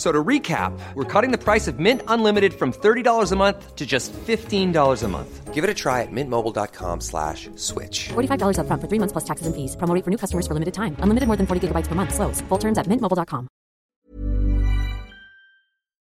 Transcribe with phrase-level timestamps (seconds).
[0.00, 3.76] F- So to recap, we're cutting the price of Mint Unlimited from $30 a month
[3.76, 5.54] to just $15 a month.
[5.54, 8.08] Give it a try at mintmobile.com slash switch.
[8.08, 9.76] $45 upfront for three months plus taxes and fees.
[9.76, 10.96] Promo for new customers for limited time.
[11.02, 12.14] Unlimited more than 40 gigabytes per month.
[12.14, 12.42] Slows.
[12.48, 13.46] Full terms at mintmobile.com.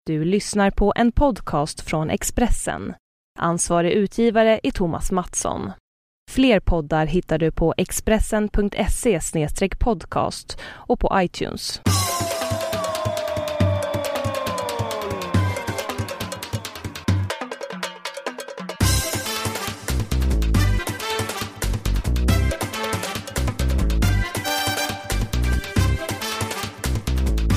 [0.06, 2.94] Du lyssnar på en podcast från Expressen.
[3.40, 5.72] Ansvarig utgivare är Thomas Mattsson.
[6.30, 9.20] Fler poddar hittar du på expressen.se
[9.78, 10.58] podcast
[10.88, 11.80] och på iTunes.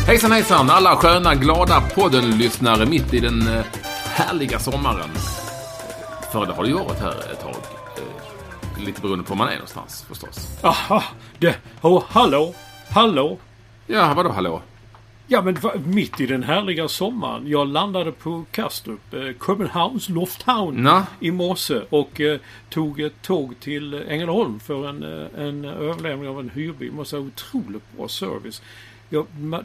[0.08, 3.66] Hejsan hejsan alla sköna glada podden-lyssnare mitt i den eh,
[4.06, 5.10] härliga sommaren.
[6.32, 7.56] För det har det ju varit här ett tag.
[7.98, 10.60] Eh, Lite beroende på var man är någonstans förstås.
[10.64, 11.04] Aha,
[11.40, 11.56] det...
[11.82, 12.54] Oh, hallå?
[12.90, 13.38] Hallå?
[13.88, 14.62] Ja, vadå hallå?
[15.28, 17.48] Ja, men mitt i den härliga sommaren.
[17.48, 21.04] Jag landade på Kastrup, eh, Köpenhamns Lufthavn Nå?
[21.20, 22.40] i morse och eh,
[22.70, 26.92] tog ett tåg till Ängelholm för en, eh, en överlämning av en hyrbil.
[26.92, 28.62] Måste säga otroligt bra service.
[29.24, 29.64] Ma-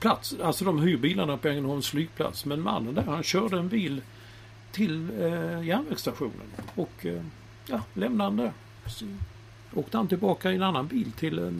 [0.00, 2.44] plats, alltså de hyrbilarna på Ängelholms flygplats.
[2.44, 4.00] Men mannen där, han körde en bil
[4.72, 7.22] till eh, järnvägsstationen och eh,
[7.66, 8.52] ja, lämnade den där.
[8.86, 9.04] Så
[9.74, 11.50] åkte han tillbaka i en annan bil till, eh,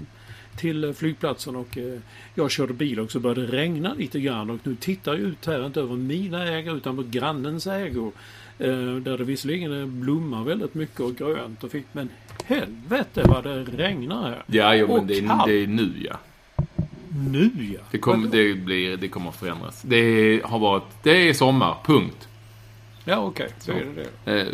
[0.56, 1.98] till eh, flygplatsen och eh,
[2.34, 5.46] jag körde bil och så började det regna lite grann och nu tittar jag ut
[5.46, 8.12] här, inte över mina ägor utan på grannens ägor.
[8.58, 12.08] Eh, där det visserligen blommar väldigt mycket och grönt och fint men
[12.44, 14.42] helvete vad det regnar här.
[14.46, 16.18] Ja, jo, men det är, det är nu ja.
[17.30, 17.80] Nu ja.
[17.90, 19.82] Det, kom, det, blir, det kommer att förändras.
[19.82, 20.82] Det har varit...
[21.02, 22.28] Det är sommar, punkt.
[23.04, 24.40] Ja okej, så är det det.
[24.40, 24.46] Eh,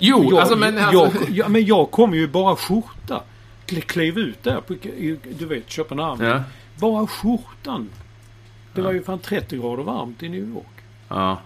[0.00, 0.74] Jo, jag, alltså men...
[0.76, 3.22] jag, Alltså, ja, men jag kom ju bara skjorta.
[3.66, 4.74] Kle- Klev ut där på,
[5.38, 6.24] du vet, Köpenhamn.
[6.24, 6.42] ja.
[6.80, 7.88] Bara skjortan.
[8.74, 10.66] Det var ju fan 30 grader varmt i New York.
[11.08, 11.40] Ja.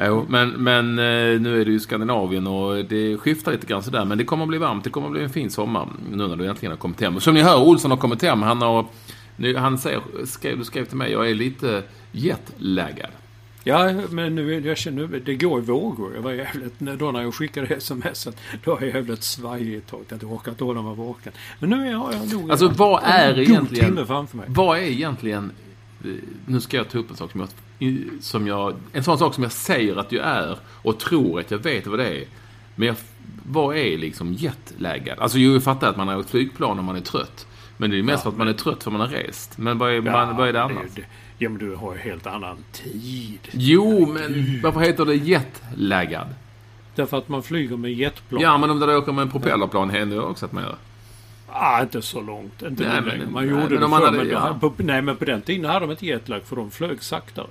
[0.00, 4.04] Jo, men, men eh, nu är det ju Skandinavien och det skiftar lite grann sådär.
[4.04, 4.84] Men det kommer att bli varmt.
[4.84, 7.16] Det kommer att bli en fin sommar nu när du äntligen har kommit hem.
[7.16, 8.42] Och som ni hör, Olsson har kommit hem.
[8.42, 8.86] Han har...
[9.40, 11.82] Nu, han säger, skrev, du skrev till mig, jag är lite
[12.12, 13.10] jetlaggad.
[13.64, 16.14] Ja, men nu, jag känner, nu- det går i vågor.
[16.14, 20.04] Jag var jävligt, då när jag skickade smset, då var jag jävligt svajig ett tag.
[20.08, 21.32] Jag orkade inte hålla mig vaken.
[21.60, 23.86] Men nu har jag nog Alltså vad är en egentligen...
[23.86, 24.46] timme framför mig.
[24.48, 25.50] Vad är egentligen...
[26.04, 26.10] eh,
[26.46, 28.74] Nu ska jag ta upp en sak som jag, som jag...
[28.92, 31.98] En sån sak som jag säger att jag är och tror att jag vet vad
[31.98, 32.24] det är.
[32.76, 32.96] Men jag,
[33.46, 35.18] vad är liksom jetlaggad?
[35.18, 37.46] Alltså jo, jag fattar att man har åkt flygplan och man är trött.
[37.80, 39.58] Men det är mest för att man är trött för man har rest.
[39.58, 40.90] Men vad är, man, vad är det annars?
[40.94, 41.02] det-
[41.40, 43.38] Ja, men du har ju helt annan tid.
[43.52, 46.26] Jo, men varför heter det jetlaggad?
[46.94, 48.42] Därför att man flyger med jetplan.
[48.42, 50.76] Ja, men om du åker med en propellerplan händer det också att man gör.
[51.48, 52.62] Ah, inte så långt.
[52.62, 53.26] Inte Nej, men- längre.
[53.30, 54.56] Man nej, gjorde men det om man hade- men, ja.
[54.60, 57.46] på, nej, men på den tiden hade de inte jetlag för de flög saktare.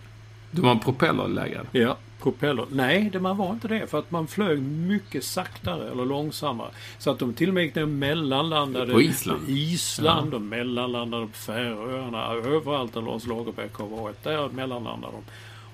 [0.51, 1.67] Du var en propellerlaggad.
[1.71, 1.97] Ja,
[2.31, 2.65] propeller.
[2.71, 3.88] Nej, det, man var inte det.
[3.88, 6.69] För att man flög mycket saktare eller långsammare.
[6.97, 9.45] Så att de till och med gick ner och mellanlandade På Island?
[9.45, 12.27] på Island och mellanlandade på Färöarna.
[12.27, 14.23] Överallt där Lars Lagerbäck har varit.
[14.23, 15.23] Där mellanlandade de.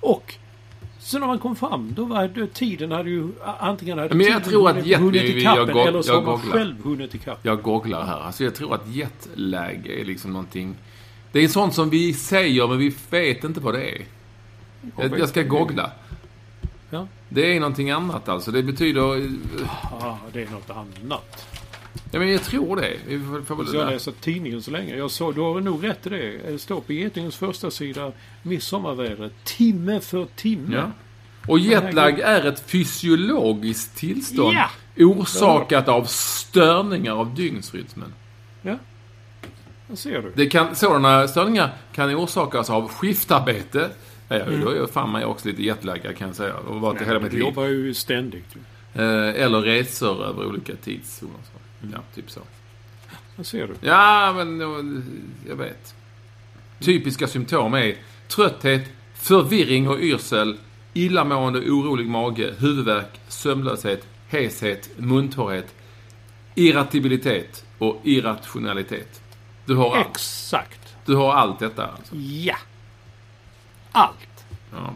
[0.07, 0.35] Och
[0.99, 3.27] så när man kom fram, då var det, tiden hade ju
[3.59, 6.39] antingen hade Men jag tror att jet- hunnit ikapp jag eller så jag har man
[6.39, 7.39] själv hunnit ikapp.
[7.41, 8.19] Jag googlar här.
[8.19, 10.75] Alltså jag tror att jetlag är liksom någonting...
[11.31, 14.01] Det är sånt som vi säger men vi vet inte vad det är.
[14.97, 15.91] Jag, jag ska googla.
[17.35, 17.41] Ja.
[17.41, 18.51] Det är någonting annat alltså.
[18.51, 19.01] Det betyder...
[20.01, 21.47] Ah, det är något annat.
[22.11, 22.93] Ja men jag tror det.
[23.07, 23.93] Vi får, får väl jag det.
[23.93, 24.95] läser tidningen så länge.
[24.97, 26.37] Jag såg, du har nog rätt i det.
[26.51, 28.11] Det står på Getingens första sida
[28.43, 29.31] midsommarvädret.
[29.43, 30.75] Timme för timme.
[30.75, 30.91] Ja.
[31.47, 34.69] Och jetlag är ett fysiologiskt tillstånd Ja.
[35.05, 38.13] orsakat av störningar av dygnsrytmen.
[38.61, 38.75] Ja.
[39.87, 40.31] Där ser du.
[40.35, 43.89] Det kan, sådana störningar kan orsakas av skiftarbete.
[44.27, 46.55] Ja, Då är jag fan mig också lite jetlaggad kan jag säga.
[46.55, 47.45] Och varit det hela mitt Du liv.
[47.45, 48.55] jobbar ju ständigt.
[48.93, 49.03] Eh,
[49.43, 51.33] eller resor över olika tidszoner.
[51.53, 51.87] så.
[51.93, 52.39] Ja, typ så.
[53.35, 53.73] Där ser du.
[53.87, 54.59] Ja, men
[55.49, 55.95] jag vet.
[56.79, 57.95] Typiska symptom är
[58.27, 60.57] trötthet, förvirring och yrsel,
[60.93, 65.73] illamående, orolig mage, huvudvärk, sömnlöshet, heshet, muntorrhet,
[66.55, 69.21] irritabilitet och irrationalitet.
[69.65, 70.07] Du har, allt.
[70.07, 70.95] Exakt.
[71.05, 72.15] du har allt detta alltså.
[72.15, 72.55] Ja.
[73.93, 74.45] Allt.
[74.71, 74.93] Ja.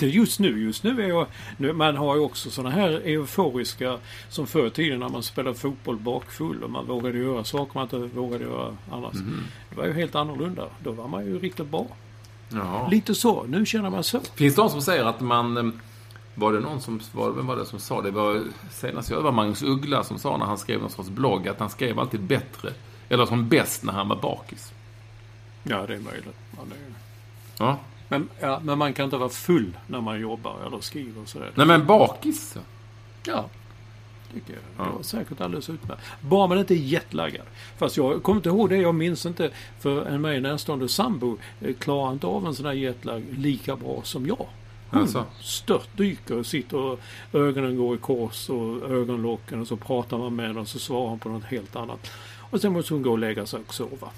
[0.00, 1.26] Just nu, just nu är jag...
[1.56, 3.98] Nu, man har ju också sådana här euforiska
[4.28, 7.82] som förr i tiden när man spelade fotboll bakfull och man vågade göra saker man
[7.82, 9.14] inte vågade göra annars.
[9.14, 9.44] Mhm.
[9.70, 10.66] Det var ju helt annorlunda.
[10.82, 11.86] Då var man ju riktigt bra.
[12.48, 12.88] Ja.
[12.90, 13.42] Lite så.
[13.42, 14.20] Nu känner man så.
[14.34, 15.56] Finns det de som säger att man...
[15.56, 15.72] eh,
[16.34, 17.00] Var det någon som...
[17.12, 18.08] Var, vem var det som sa det?
[18.10, 21.48] det var, senast jag var Magnus Uggla som sa när han skrev någon sorts blogg
[21.48, 22.72] att han skrev alltid bättre.
[23.08, 24.72] Eller som bäst när han var bakis.
[25.62, 26.36] Ja, det är möjligt.
[26.56, 26.92] Ja, det är...
[27.66, 27.78] Ja.
[28.10, 31.50] Men, ja, men man kan inte vara full när man jobbar eller skriver och sådär.
[31.54, 32.56] Nej men bakis.
[33.26, 33.44] Ja.
[34.34, 34.62] Tycker jag.
[34.78, 34.84] Ja.
[34.84, 36.02] Det var säkert alldeles utmärkt.
[36.20, 37.46] Bara man inte är jetlaggad.
[37.78, 38.76] Fast jag kommer inte ihåg det.
[38.76, 39.50] Jag minns inte.
[39.80, 44.00] För en mig närstående sambo eh, klarar inte av en sån här jetlag lika bra
[44.02, 44.46] som jag.
[44.90, 45.24] Hon Alltså.
[45.40, 47.00] störtdyker och sitter och
[47.32, 51.08] ögonen går i kors och ögonlocken och så pratar man med henne och så svarar
[51.08, 52.10] hon på något helt annat.
[52.50, 54.08] Och sen måste hon gå och lägga sig och sova.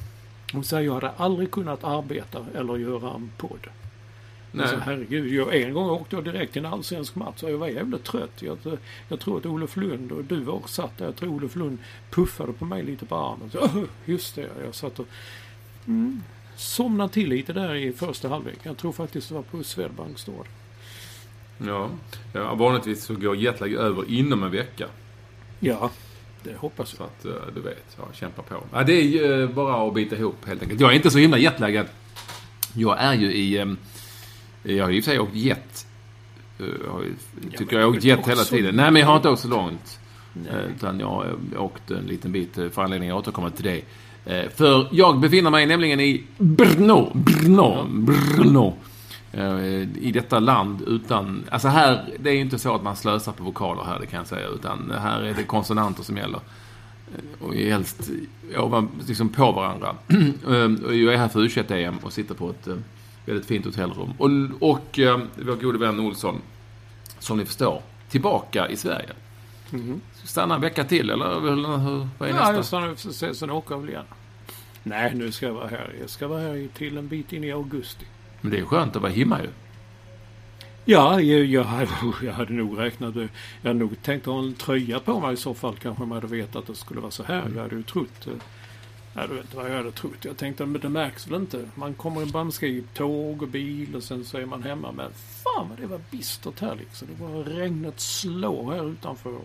[0.52, 3.66] Hon säger jag hade aldrig kunnat arbeta eller göra en podd.
[4.52, 4.62] Nej.
[4.66, 7.68] Alltså, herregud, jag, en gång åkte jag direkt till en allsvensk match och jag var
[7.68, 8.42] jävligt trött.
[8.42, 8.58] Jag,
[9.08, 11.04] jag tror att Olof Lund och du var också satt där.
[11.04, 11.78] Jag tror Olof Lund
[12.10, 13.50] puffade på mig lite på armen.
[13.50, 15.06] Så, "Åh, just det, jag satt och
[15.86, 16.22] mm,
[16.56, 18.58] somnade till lite där i första halvlek.
[18.62, 20.32] Jag tror faktiskt det var på Swedbank det.
[21.66, 21.90] Ja.
[22.32, 22.54] ja.
[22.54, 24.86] Vanligtvis så går jetlag över inom en vecka.
[25.60, 25.90] Ja,
[26.42, 27.06] det hoppas Så jag.
[27.06, 28.54] att eh, du vet, ja, kämpa på.
[28.72, 30.80] Ja, det är ju eh, bara att bita ihop helt enkelt.
[30.80, 31.86] Jag är inte så himla jetlaggad.
[32.74, 33.76] Jag är ju i...
[34.62, 35.86] Jag har ju i och för sig åkt jet.
[36.58, 36.66] Eh,
[37.50, 38.74] Jag tycker jag har åkt jet hela tiden.
[38.76, 39.98] Nej, men jag har inte åkt så långt.
[40.34, 40.52] Nej.
[40.52, 43.82] Eh, Utan jag har åkt en liten bit eh, för anledning att återkomma till.
[44.24, 47.10] Eh, För jag befinner mig nämligen i Brno.
[47.14, 47.84] Brno.
[47.88, 48.74] Brno.
[50.00, 51.44] I detta land utan...
[51.50, 54.18] Alltså här, det är ju inte så att man slösar på vokaler här, det kan
[54.18, 54.46] jag säga.
[54.48, 56.40] Utan här är det konsonanter som gäller.
[57.40, 58.10] Och helst
[58.56, 59.96] ovan, liksom på varandra.
[60.88, 62.68] Jag är här för u em och sitter på ett
[63.26, 64.12] väldigt fint hotellrum.
[64.18, 64.30] Och,
[64.70, 66.40] och eh, vår gode vän Olsson,
[67.18, 69.08] som ni förstår, tillbaka i Sverige.
[70.24, 72.62] Stanna en vecka till, eller hur- vad är Ja, nästa?
[72.62, 74.04] stannar och se, sen åker jag väl igen.
[74.82, 75.94] Nej, nu ska jag vara här.
[76.00, 78.04] Jag ska vara här till en bit in i augusti.
[78.40, 79.48] Men det är skönt att vara hemma ju.
[80.84, 81.88] Ja, jag, jag, hade,
[82.22, 83.28] jag hade nog räknat Jag
[83.62, 85.76] hade nog tänkt ha en tröja på mig i så fall.
[85.82, 87.50] Kanske om jag hade vetat att det skulle vara så här.
[87.54, 88.28] Jag hade ju trott...
[89.14, 90.24] Jag vet inte vad jag hade trott.
[90.24, 91.68] Jag tänkte, men det märks väl inte.
[91.74, 94.92] Man kommer i man i tåg och bil och sen så är man hemma.
[94.92, 97.08] Men fan vad det var bistert här liksom.
[97.08, 99.40] Det var regnet slår här utanför.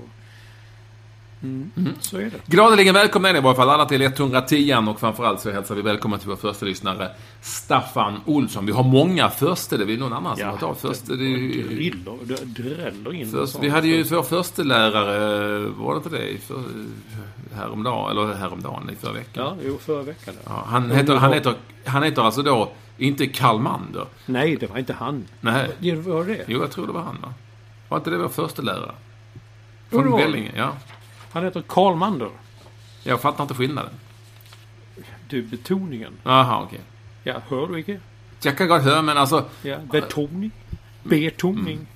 [1.43, 2.31] Mm, Så är det.
[2.45, 5.81] Gladeligen välkomna är ni i varje fall alla till 110 och framförallt så hälsar vi
[5.81, 7.09] välkommen till vår första lyssnare
[7.41, 8.65] Staffan Olsson.
[8.65, 11.11] Vi har många första, det är någon annan som har tagit första.
[11.13, 13.31] Det driller, det dräller in.
[13.31, 16.37] Först, vi hade ju vår första lärare, var det inte det?
[16.37, 16.63] För,
[17.55, 19.45] häromdagen, eller häromdagen, i förra veckan.
[19.45, 20.33] Ja, jo, förra veckan.
[20.43, 20.51] Ja.
[20.53, 21.53] Ja, han, heter, han, heter,
[21.85, 24.05] han heter alltså då inte Karl Mander.
[24.25, 25.25] Nej, det var inte han.
[25.41, 25.69] Nej.
[25.79, 26.43] Det var det.
[26.47, 27.33] Jo, jag tror det var han va?
[27.89, 28.91] Var inte det vår första lärare?
[29.91, 30.19] Jo, det Från.
[30.19, 30.73] Vellinge, ja.
[31.31, 32.29] Han heter Karl Mander.
[33.03, 33.91] Jag fattar inte skillnaden.
[35.29, 36.13] Du, betoningen.
[36.23, 36.79] Jaha, okej.
[37.23, 37.99] Ja, hör du inte?
[38.41, 39.45] Jag kan gott höra, men alltså...
[39.61, 40.51] Ja, betoning.
[41.03, 41.87] Betoning.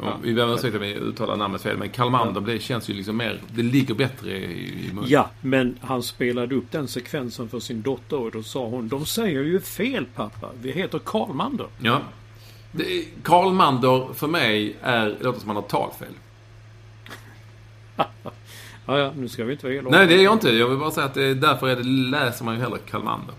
[0.00, 0.18] Ja.
[0.22, 3.16] Vi ber om ursäkt om vi uttalar namnet fel, men Kalmander, det känns ju liksom
[3.16, 3.40] mer...
[3.48, 5.10] Det ligger bättre i, i munnen.
[5.10, 9.06] Ja, men han spelade upp den sekvensen för sin dotter och då sa hon De
[9.06, 10.50] säger ju fel pappa.
[10.60, 11.66] Vi heter Karl Mander.
[11.78, 12.00] Ja.
[12.72, 16.12] Det, Karl Mander för mig är, det låter som han har talfel.
[18.88, 19.96] Ja, ja, nu ska vi inte vara elaka.
[19.96, 20.50] Nej, det är jag inte.
[20.50, 23.34] Jag vill bara säga att det, därför är det, läser man ju hellre Kalmander.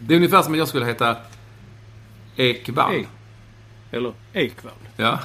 [0.00, 1.16] Det är ungefär som att jag skulle heta
[2.36, 2.94] Ekvall.
[2.94, 3.06] Ek.
[3.90, 4.72] Eller Ekvall.
[4.96, 5.20] Ja,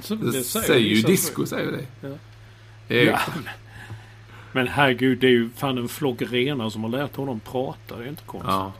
[0.00, 2.08] Så, det, säger ju disco, säger det.
[2.08, 2.94] Ja.
[2.96, 3.20] Ja.
[4.52, 7.96] Men herregud, det är ju fan en flock renar som har lärt honom prata.
[7.96, 8.50] Det är inte konstigt.
[8.50, 8.72] Ja.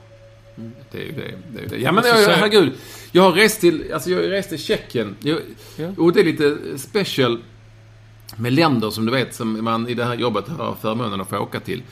[0.91, 1.35] Det är ju det.
[1.53, 1.77] det, är ju det.
[1.79, 2.73] Ja, men jag, herregud.
[3.13, 5.17] Jag har rest till, alltså jag har rest till Tjeckien.
[5.21, 5.39] Jag,
[5.77, 5.89] Ja.
[5.97, 7.39] Och det är lite special
[8.37, 11.39] med länder som du vet, som man i det här jobbet har förmånen att få
[11.39, 11.83] åka till.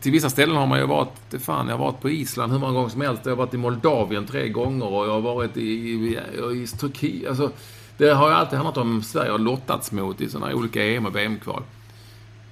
[0.00, 2.58] Till vissa ställen har man ju varit, det fan, jag har varit på Island hur
[2.58, 3.20] många gånger som helst.
[3.24, 6.18] Jag har varit i Moldavien tre gånger och jag har varit i, i,
[6.62, 7.28] i Turkiet.
[7.28, 7.50] Alltså,
[7.98, 11.16] det har ju alltid handlat om Sverige har lottats mot i sådana olika EM och
[11.16, 11.62] VM-kval.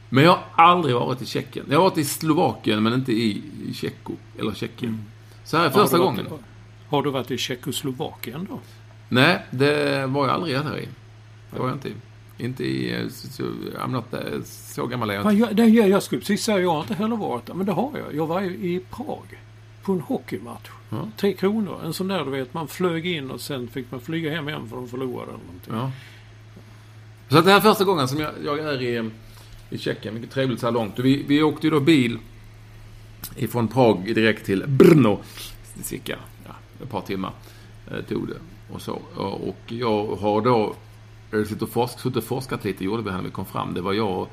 [0.08, 1.66] Men jag har aldrig varit i Tjeckien.
[1.70, 3.42] Jag har varit i Slovakien men inte i,
[3.74, 5.04] Tjecko, eller Tjeckien.
[5.44, 6.26] Så här är Har första du gången.
[6.30, 6.40] varit-
[6.88, 8.60] Har du varit i Tjeckoslovakien då?
[9.08, 10.88] Nej, det var jag aldrig där i.
[11.50, 11.92] Det var jag inte i.
[12.38, 12.94] Inte i...
[13.02, 15.42] eh, Så, så, I'm not, eh, så gammal är jag Ja, inte.
[15.46, 17.54] jag, det, jag, jag skulle precis säga jag har inte heller varit där.
[17.54, 18.14] Men det har jag.
[18.14, 19.40] Jag var ju i Prag.
[19.82, 20.68] på en hockeymatch.
[20.90, 21.08] Ja.
[21.16, 21.80] Tre kronor.
[21.84, 24.68] En sån där du vet, man flög in och sen fick man flyga hem igen
[24.68, 25.74] för de förlorade eller någonting.
[25.74, 25.90] Ja.
[27.28, 29.10] Så det här är första gången som jag, jag är i,
[29.70, 30.14] i Tjeckien.
[30.14, 30.98] Mycket trevligt så här långt.
[30.98, 32.18] Vi, vi åkte ju då bil
[33.36, 35.18] ifrån Prag direkt till Brno.
[35.82, 37.32] Cirka ja, ett par timmar
[37.90, 38.36] eh, tog det.
[38.74, 38.92] Och, så.
[39.16, 40.74] Och jag har då
[41.38, 43.74] eh, suttit och, forsk, suttit och forskat lite, gjorde vi när vi kom fram.
[43.74, 44.26] Det var jag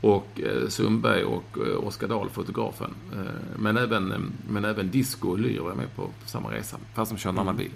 [0.00, 2.94] och eh, Sundberg och eh, Oskar Dahl, fotografen.
[3.12, 4.18] Eh, men, även, eh,
[4.48, 7.38] men även Disco och Lyr var med på, på samma resa, fast de kör en
[7.38, 7.70] annan bil.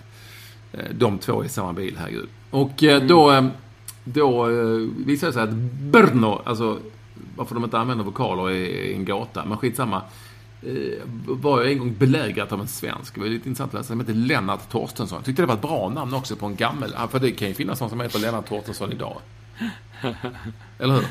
[0.72, 2.28] Eh, de två i samma bil, herregud.
[2.50, 3.50] Och eh, då,
[4.04, 4.44] då
[5.06, 5.54] visade det sig att
[5.92, 6.78] Brno, alltså
[7.36, 10.02] varför de inte använder vokaler i, i en gata, men skitsamma.
[10.66, 13.14] Eh, var jag en gång belägrat av en svensk.
[13.14, 13.92] Det var lite intressant att läsa.
[13.92, 15.16] Han hette Lennart Torstensson.
[15.18, 16.94] Jag tyckte det var ett bra namn också på en gammel.
[17.10, 19.16] För det kan ju finnas någon som heter Lennart Torstensson idag.
[20.78, 21.06] Eller hur?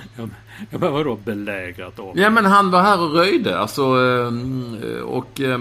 [0.69, 2.19] Ja, men vadå belägrat av?
[2.19, 3.60] Ja, men han var här och röjde.
[3.60, 5.60] Alltså, eh, och eh,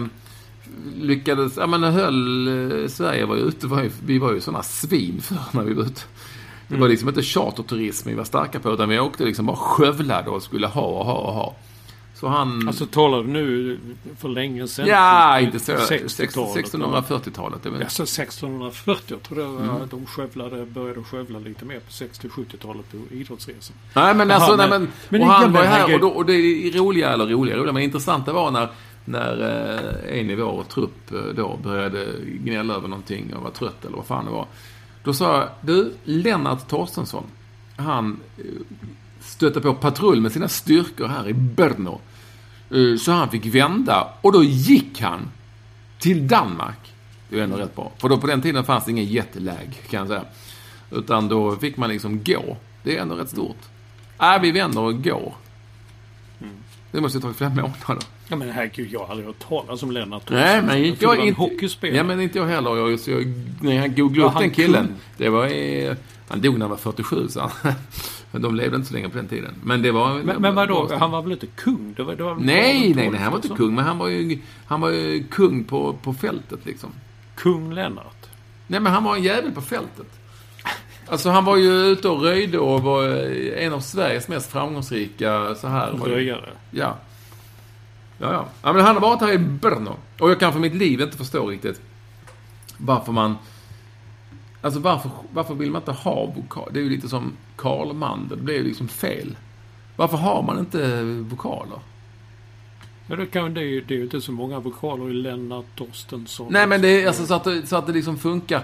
[0.97, 1.57] lyckades...
[1.57, 2.49] Ja, men höll...
[2.83, 3.67] eh, Sverige var ju ute.
[3.67, 6.01] Var ju, vi var ju sådana svin för när vi var ute.
[6.69, 10.31] Det var liksom inte charterturism vi var starka på, utan vi åkte liksom bara skövlade
[10.31, 11.55] och skulle ha och ha och ha.
[12.23, 12.69] Så han...
[12.69, 13.79] Alltså talar du nu
[14.19, 14.87] för länge sedan?
[14.87, 15.73] ja, Typ inte så.
[15.73, 16.67] 60-talet?
[16.73, 17.62] 1640-talet.
[17.62, 19.02] det är väl- Alltså 1640.
[19.09, 19.88] Jag tror var Mm.
[19.91, 23.76] de skövlade, började skövla lite mer på 60-70-talet på idrottsresan.
[23.95, 26.33] Nej men alltså, nej, men- men, och han var här och, då, och det
[26.71, 28.69] roliga, eller roliga, roliga, men intressanta var när,
[29.05, 29.41] när
[30.12, 33.97] eh, en i vår trupp eh, då började gnälla över någonting och var trött eller
[33.97, 34.47] vad fan det var.
[35.05, 37.25] Då sa jag, du, Lennart Torstensson,
[37.76, 38.45] han eh,
[39.21, 42.00] stötte på patrull med sina styrkor här i Brno.
[42.73, 45.29] Eh, Så han fick vända och då gick han
[45.99, 46.93] till Danmark.
[47.29, 47.93] Det är ändå rätt bra.
[47.99, 50.25] För då på den tiden fanns det ingen jetlag, kan jag säga.
[50.91, 52.57] Utan då fick man liksom gå.
[52.83, 53.57] Det är ändå rätt stort.
[54.21, 55.35] Nej, vi vänder och går.
[56.91, 58.05] Det måste ju ta flera månader.
[58.33, 61.09] Ja men herregud, jag har aldrig hört talas om Lennart Nej, men Jag inte jag.
[61.09, 61.97] var en Inte, hockeyspelare.
[61.97, 62.77] ja, men inte jag heller.
[62.77, 63.25] Jag, så jag,
[63.61, 64.87] när jag googlade Var upp han den killen.
[64.87, 64.97] kung?
[65.17, 65.95] Det var i,
[66.29, 67.73] Han dog när han var 47, så han.
[68.43, 69.55] De levde inte så länge på den tiden.
[69.65, 70.15] Men det var...
[70.23, 71.95] Men, men vadå, han var väl inte kung?
[71.97, 73.75] Det var, det var Nej, nej, nej, han var inte kung.
[73.75, 76.91] Men han var ju, han var ju kung på, på fältet, liksom.
[77.37, 78.27] Kung Lennart.
[78.67, 80.07] Nej, men han var en jävel på fältet.
[81.07, 83.05] Alltså, han var ju ute och röjde och var
[83.59, 85.93] en av Sveriges mest framgångsrika så här.
[85.93, 86.49] var Röjare.
[86.71, 86.97] Ja.
[88.23, 88.49] Ja, ja.
[88.62, 89.97] ja men han har varit här i Brno.
[90.21, 91.81] Och jag kan för mitt liv inte förstå riktigt
[92.79, 93.37] varför man...
[94.61, 96.71] Alltså varför, varför vill man inte ha vokal?
[96.73, 98.38] Det är ju lite som Karl Mandel.
[98.38, 99.37] Det blir ju liksom fel.
[99.97, 101.79] Varför har man inte vokaler?
[103.07, 105.64] Ja, det, kan, det, är, ju- det är ju inte så många vokaler i Lennart
[105.76, 106.47] Torstensson.
[106.52, 108.62] Nej, men det är alltså så att det, så att det liksom funkar.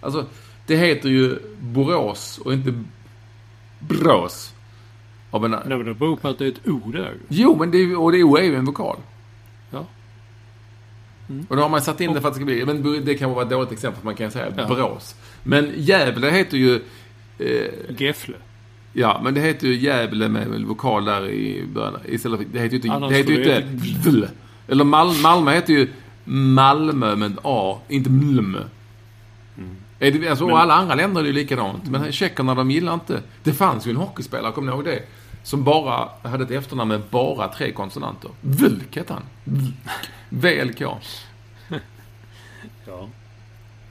[0.00, 0.26] Alltså,
[0.66, 2.82] det heter ju Borås och inte
[3.78, 4.52] Brås.
[5.30, 7.14] Av en, Nej, men det beror på att det är ett O där.
[7.28, 8.96] Jo, men det, är- och det O är ju en vokal.
[9.70, 9.86] Ja.
[11.48, 12.64] Och då har man satt in det för att det ska bli...
[12.66, 14.66] Men det kan vara ett dåligt exempel, för man kan säga Ja.
[14.68, 15.14] Borås.
[15.42, 16.74] Men Gävle heter ju...
[17.38, 18.34] Eh, Gefle.
[18.92, 22.00] ja, men det heter ju Gävle med vokal där i början.
[22.08, 22.90] Istället för, det heter ju inte...
[22.92, 23.62] Annars det heter ju inte...
[24.10, 24.24] Vl.
[24.68, 25.88] Eller Mal, Malmö heter ju
[26.24, 28.56] Malmö med A, inte Mlm.
[29.98, 31.86] Är det, alltså, och alla andra länder är det ju likadant.
[31.90, 33.22] Men tjeckerna, de gillar inte...
[33.42, 35.02] Det fanns ju en hockeyspelare, kommer ni ihåg det?
[35.42, 38.30] Som bara hade ett efternamn med bara tre konsonanter.
[38.40, 39.22] Vlk hette han.
[40.28, 40.80] Vlk.
[42.86, 43.08] Ja.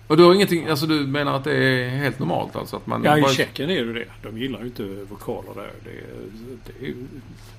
[0.08, 2.76] Och du har ingenting, alltså du menar att det är helt normalt alltså?
[2.76, 4.06] Att man Ja, i bara- Tjeckien är det det.
[4.24, 5.72] De gillar ju inte vokaler där.
[5.84, 5.92] Det,
[6.66, 6.96] det är ju...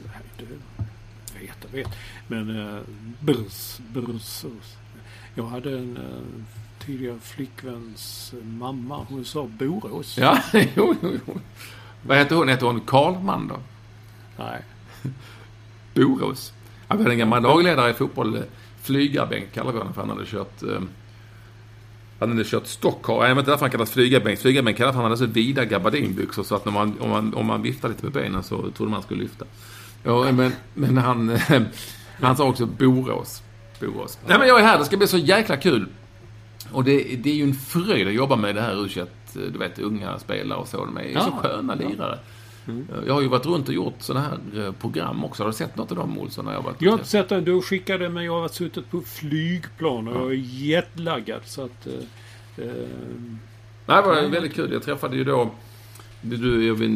[0.04, 0.44] Nej, det,
[1.40, 1.88] vet, jag vet.
[2.28, 2.80] Men uh,
[3.20, 4.76] brus, brus, brus.
[5.34, 6.44] Jag hade en uh,
[6.86, 9.06] tidigare flickväns mamma.
[9.08, 10.18] Hon sa Borås.
[10.18, 11.40] Ja, jo, jo, jo.
[12.02, 12.48] Vad heter hon?
[12.48, 13.56] Heter hon Karlman då?
[14.36, 14.62] Nej.
[15.94, 16.52] Borås.
[16.88, 18.42] Ja, vi hade en gammal lagledare i fotboll, eh,
[18.82, 20.62] flygarbänk kallar vi honom för han hade kört...
[20.62, 20.80] Eh,
[22.18, 23.28] han hade kört Stockholm.
[23.28, 24.38] Jag vet inte varför han kallas flygarbänk.
[24.38, 27.46] Flygarbänk kallar för han hade så vida gabardinbyxor så att när man, om, man, om
[27.46, 29.44] man viftade lite med benen så trodde man skulle lyfta.
[30.02, 31.38] Ja, men, men han,
[32.20, 33.42] han sa också Borås.
[33.80, 34.18] Borås.
[34.26, 35.88] Nej men jag är här, det ska bli så jäkla kul.
[36.76, 39.78] Och det, det är ju en fröjd att jobba med det här u du vet,
[39.78, 40.84] unga spelare och så.
[40.84, 42.18] De är ju så Ja, sköna lirare.
[43.06, 45.42] Jag har ju varit runt och gjort sådana här eh, program också.
[45.42, 46.44] Har du sett något av dem, Olsson?
[46.44, 47.44] När jag varit Jag har inte sett den.
[47.44, 51.40] Du skickade men jag har suttit på flygplan och jag är jetlaggad.
[51.44, 51.86] Så att...
[51.86, 52.72] eh, eh,
[53.86, 54.72] Nej, det var väldigt kul.
[54.72, 55.50] Jag träffade ju då...
[56.20, 56.90] Du, jag vet,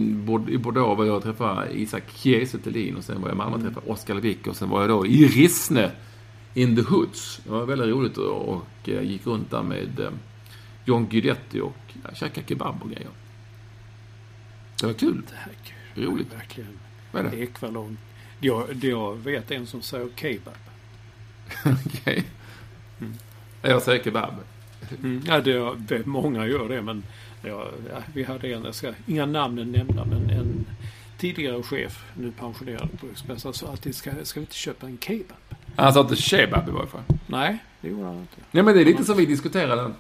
[0.49, 2.59] i Bordeaux var jag och träffade Isak Kiese
[2.97, 5.07] och sen var jag i Malmö och träffade Oskar Lewicki och sen var jag då
[5.07, 5.91] i Rissne
[6.55, 7.41] in the Hoods.
[7.45, 10.11] Det var väldigt roligt och, och eh, gick runt där med eh,
[10.85, 13.11] John Guidetti och ja, käkade kebab och grejer.
[14.81, 15.23] Det var kul.
[15.35, 16.35] herregud, Roligt.
[16.35, 16.79] Verkligen.
[17.13, 17.37] Vad är det?
[17.37, 17.97] Ekvallong.
[18.41, 20.55] Jag, jag vet en som säger kebab.
[21.87, 22.25] Okej.
[23.63, 24.35] Jag säger kebab.
[24.99, 25.23] Mm.
[25.27, 27.03] Ja, det, det, många gör det men
[27.43, 30.67] ja, ja, vi hade en, jag ska inga namnen nämna, men en
[31.19, 35.37] tidigare chef, nu pensionerad på Expressen, sa alltid ska, ska vi inte köpa en kebab?
[35.85, 37.03] Han sa inte kebab i varje fall.
[37.27, 38.37] Nej, det gjorde han inte.
[38.51, 39.93] Nej men det är lite som vi diskuterade.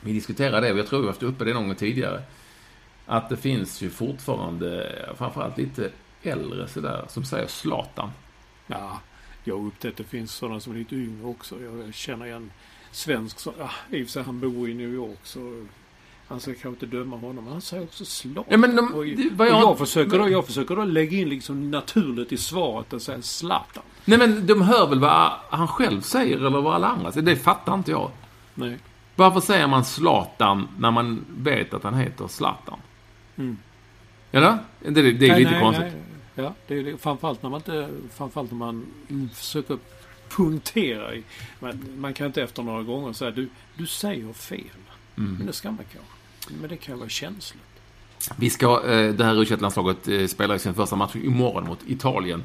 [0.00, 2.22] Vi diskuterade det och jag tror vi har haft uppe det någon gång tidigare.
[3.06, 5.90] Att det finns ju fortfarande, framförallt lite
[6.22, 8.10] äldre sådär, som säger Zlatan.
[8.66, 9.00] Ja,
[9.44, 11.62] jag har upptäckt att det finns sådana som är lite yngre också.
[11.62, 12.50] Jag känner en
[12.90, 15.66] svensk som, ja, i och för sig han bor i New York så
[16.32, 17.46] han ska kanske inte döma honom.
[17.46, 18.44] Han säger också Zlatan.
[18.48, 19.04] Ja, men de, och,
[19.36, 23.02] vad jag, jag, försöker då, jag försöker då lägga in liksom naturligt i svaret och
[23.02, 23.82] säga Zlatan.
[24.04, 27.26] Nej men de hör väl vad han själv säger eller vad alla andra säger.
[27.26, 28.10] Det fattar inte jag.
[28.54, 28.78] Nej.
[29.16, 32.78] Varför säger man Zlatan när man vet att han heter Zlatan?
[33.36, 33.58] Mm.
[34.32, 34.58] Eller?
[34.78, 35.92] Det, det, är nej, lite nej, konstigt.
[36.34, 36.44] Nej.
[36.44, 38.86] Ja, det är framförallt när man inte, framförallt när man
[39.34, 39.78] försöker
[40.28, 41.22] punktera.
[41.60, 44.60] Man, man kan inte efter några gånger säga du, du säger fel.
[45.16, 45.34] Mm.
[45.34, 46.21] Men det ska man kanske.
[46.48, 47.62] Men det kan vara känsligt.
[48.36, 52.42] Vi ska, eh, det här u landslaget eh, spelar sin första match imorgon mot Italien.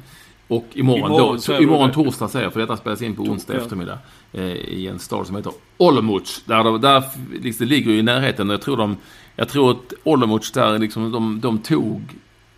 [0.48, 3.54] Och imorgon, Imorgon då, säger imorgon torsdag säger jag, för detta spelas in på onsdag
[3.54, 3.60] ja.
[3.60, 3.98] eftermiddag.
[4.32, 6.42] Eh, I en stad som heter Olomouc.
[6.44, 8.50] Där, där liksom, det ligger ju i närheten.
[8.50, 8.96] Jag tror de,
[9.36, 12.02] jag tror att Olomouc där liksom, de, de tog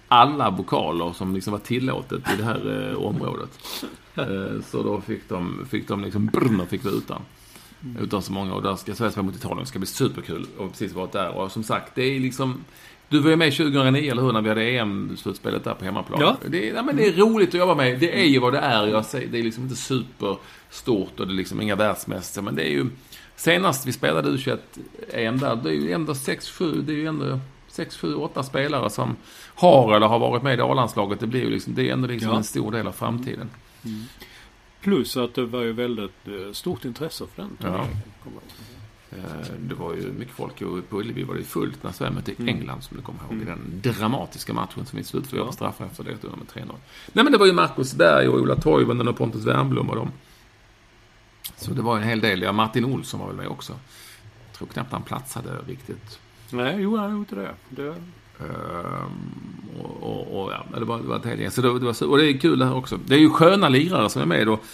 [0.08, 3.58] alla vokaler som liksom var tillåtet i det här eh, området.
[4.14, 7.22] Eh, så då fick de, fick de liksom, brr, fick vi utan.
[8.00, 8.54] Utan så många.
[8.54, 9.58] Och där ska Sverige spela mot Italien.
[9.58, 10.46] Det ska bli superkul.
[10.58, 11.30] Och precis varit där.
[11.30, 12.64] Och som sagt, det är liksom...
[13.08, 14.32] Du var ju med 2009, eller hur?
[14.32, 16.20] När vi hade EM-slutspelet där på hemmaplan.
[16.20, 16.36] Ja.
[16.46, 18.00] Det, är, ja, men det är roligt att jobba med.
[18.00, 18.86] Det är ju vad det är.
[18.86, 22.44] Jag säger, det är liksom inte superstort och det är liksom inga världsmästare.
[22.44, 22.86] Men det är ju...
[23.36, 27.96] Senast vi spelade U21-EM där, det är ju ändå 6-7, det är ju ändå 6,
[27.96, 29.16] 7, 8 spelare som
[29.54, 31.20] har eller har varit med i A-landslaget.
[31.20, 32.36] Det blir ju liksom, det är ändå liksom Ja.
[32.36, 33.50] en stor del av framtiden.
[34.80, 37.64] Plus att det var ju väldigt eh, stort intresse för den Ja.
[37.66, 37.96] turneringen.
[38.24, 38.42] ihåg.
[39.10, 42.32] Eh, Det var ju mycket folk och på Ullevi var det fullt när Sverige mötte
[42.38, 42.48] Mm.
[42.48, 43.42] England som du kommer ihåg.
[43.42, 46.74] I den dramatiska matchen som vi slutförde på straffar efter det med 3-0.
[47.12, 50.10] Nej men det var ju Marcus Berg och Ola Toivonen och Pontus Wernbloom och dem.
[51.56, 52.42] Så det var en hel del.
[52.42, 53.72] Ja, Martin Olsson var väl med också.
[54.46, 56.18] Jag tror knappt han platsade riktigt.
[56.50, 57.54] Nej, jo, han gjorde det.
[57.68, 57.94] det.
[58.40, 61.50] Ehm, och, och, och ja, det var, det var ett helt gäng.
[61.50, 62.98] Så det, det var, och det är kul det här också.
[63.06, 64.64] Det är ju sköna lirare som är med och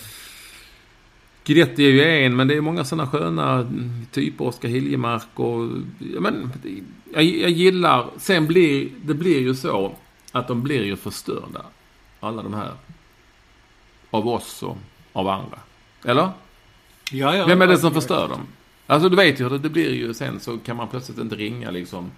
[1.46, 3.72] Guidetti är ju en, men det är många sådana sköna
[4.12, 4.46] typer.
[4.46, 5.68] Oskar Hiljemark och...
[6.14, 6.52] Ja, men,
[7.12, 8.10] jag, jag gillar...
[8.16, 9.94] Sen blir det blir ju så
[10.32, 11.62] att de blir ju förstörda.
[12.20, 12.72] Alla de här.
[14.10, 14.76] Av oss och
[15.12, 15.58] av andra.
[16.04, 16.30] Eller?
[17.12, 18.40] Ja, ja, Vem är det som förstör dem?
[18.86, 21.36] Alltså du vet ju hur det, det blir ju sen så kan man plötsligt inte
[21.36, 22.10] ringa liksom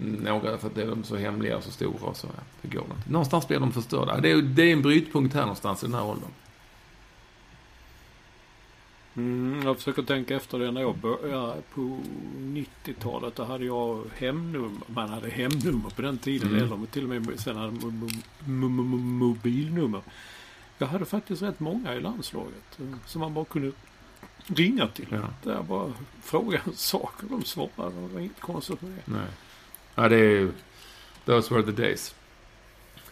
[0.00, 2.26] några för att det är de så hemliga och så stora och så.
[2.36, 3.10] Ja, det går inte.
[3.10, 4.20] Någonstans blir de förstörda.
[4.20, 6.30] Det är, det är en brytpunkt här någonstans i den här åldern.
[9.16, 12.00] Mm, jag försöker tänka efter det när jag började på
[12.38, 13.36] 90-talet.
[13.36, 14.80] Då hade jag hemnummer.
[14.86, 16.48] Man hade hemnummer på den tiden.
[16.48, 16.62] Mm.
[16.62, 20.00] Eller till och med sen hade mo- mo- mo- mo- mobilnummer.
[20.78, 22.78] Jag hade faktiskt rätt många i landslaget.
[22.80, 23.72] eh, Som man bara kunde
[24.46, 25.06] ringa till.
[25.10, 25.18] Ja.
[25.42, 27.26] Där jag bara frågade saker.
[27.30, 28.00] De svarade.
[28.00, 29.02] Det var inget konstigt med det.
[29.12, 29.26] Nej.
[30.00, 30.52] Ja, det är ju...
[31.24, 32.14] Those were the days.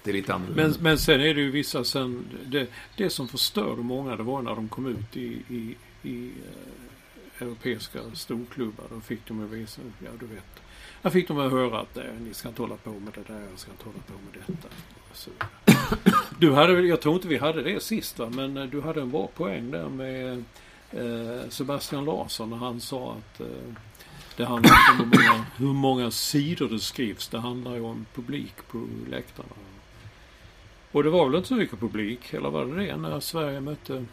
[0.02, 0.62] Det är lite annorlunda.
[0.62, 2.24] Men, men sen är det ju vissa sen.
[2.46, 7.46] Det, det som förstörde många det var när de kom ut i, i, i eh,
[7.46, 8.84] europeiska storklubbar.
[8.90, 10.62] Då fick de ju visa, ja du vet.
[11.02, 13.56] Där fick de att höra att ni ska inte hålla på med det där, ni
[13.56, 14.68] ska inte hålla på med detta.
[15.12, 15.30] Så.
[16.38, 19.10] Du hade, jag tror inte vi hade det sist va, men eh, du hade en
[19.10, 20.44] bra poäng där med
[20.90, 23.46] eh, Sebastian Larsson när han sa att eh,
[24.38, 27.28] det handlar inte om hur många, hur många sidor det skrivs.
[27.28, 29.48] Det handlar ju om publik på läktarna.
[30.92, 34.04] Och det var väl inte så mycket publik, eller var det det när Sverige mötte...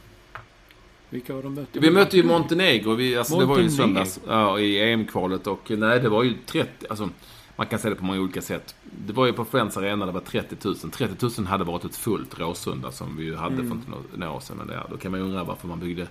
[1.09, 1.79] Vilka var de mötte?
[1.79, 2.93] Vi mötte ju Montenegro.
[2.93, 3.85] Vi, alltså, Det var ju i Montenegro.
[4.05, 5.47] söndags ja, i EM-kvalet.
[5.47, 6.85] Och nej, det var ju 30...
[6.89, 7.09] Alltså,
[7.55, 8.75] man kan säga det på många olika sätt.
[9.05, 10.75] Det var ju på Friends Arena, det var 30 000.
[10.75, 13.81] 30 000 hade varit ett fullt Råsunda som vi ju hade Mm.
[13.81, 14.57] för några år sedan.
[14.57, 16.07] Men det, då kan man ju undra varför man byggde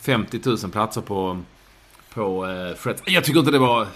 [0.00, 1.40] 50 000 platser på,
[2.18, 2.96] på eh.
[3.14, 3.86] Jag tycker inte det var...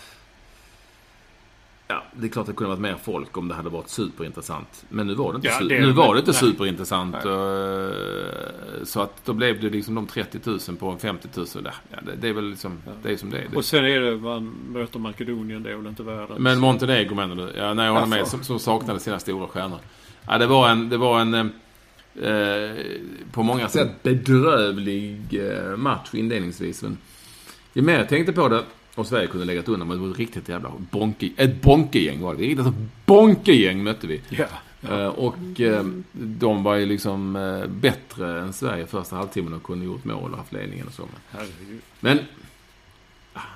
[1.89, 4.85] Ja, det är klart det kunde varit mer folk om det hade varit superintressant.
[4.89, 6.41] Men nu var det inte, Ja, su- det- nu var det inte nej.
[6.41, 7.17] superintressant.
[7.25, 7.33] Nej.
[7.33, 11.47] Eh, Så att då blev det liksom de 30 000 på en 50 000.
[11.55, 11.75] där.
[11.91, 13.57] Ja, det, det är väl liksom, det är som det är.
[13.57, 16.39] Och sen är det, man möter Makedonien, det är väl inte världens...
[16.39, 17.53] Men Montenegro menar du?
[17.59, 18.29] Ja, nej, jag håller med.
[18.29, 19.79] Som, som saknade sina stora stjärnor.
[20.27, 21.47] Ja, det var en, det var en eh,
[22.31, 22.77] eh,
[23.33, 26.83] på många sätt bedrövlig eh, match inledningsvis.
[26.83, 26.99] Men
[27.73, 30.19] ju mer jag tänkte på det, och Sverige kunde lägga undan, men det var ett
[30.19, 32.53] riktigt jävla bonke, ett bonkegäng var det.
[32.53, 32.75] Ett riktigt
[33.07, 34.21] bonkegäng mötte vi.
[34.29, 34.47] Ja.
[34.91, 39.85] Eh, Och eh, de var ju liksom eh, bättre än Sverige första halvtimmen och kunde
[39.85, 41.03] gjort mål och haft ledningen och så.
[41.31, 41.81] Herregud.
[42.01, 42.19] Men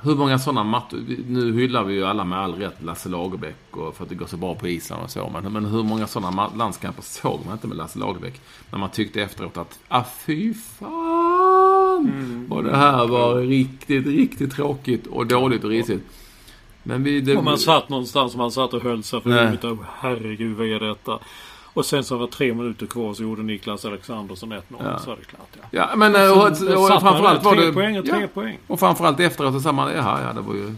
[0.02, 1.04] hur många sådana matcher...
[1.28, 4.26] Nu hyllar vi ju alla med all rätt Lasse Lagerbäck och för att det går
[4.26, 5.30] så bra på Island och så.
[5.32, 8.40] Men, men hur många sådana landskamper såg man inte med Lasse Lagerbäck?
[8.70, 11.25] När man tyckte efteråt att, ah fy fan!
[12.50, 16.02] Och det här var riktigt, riktigt tråkigt och dåligt och risigt.
[16.82, 17.20] Men vi...
[17.20, 19.64] Det, Och man satt någonstans och man satt och höll sig för huvudet.
[19.64, 21.18] och Herregud, vad är detta?
[21.76, 24.60] Och sen så var det tre minuter kvar så gjorde Niklas Alexandersson 1-0.
[24.78, 24.98] Ja.
[24.98, 25.66] Så är det klart ja.
[25.70, 27.72] Ja, men och, och, och, satt man framförallt var tre det...
[27.72, 28.58] poäng och tre ja, poäng.
[28.66, 30.74] och framförallt efteråt så sa man, jaha, ja det var ju...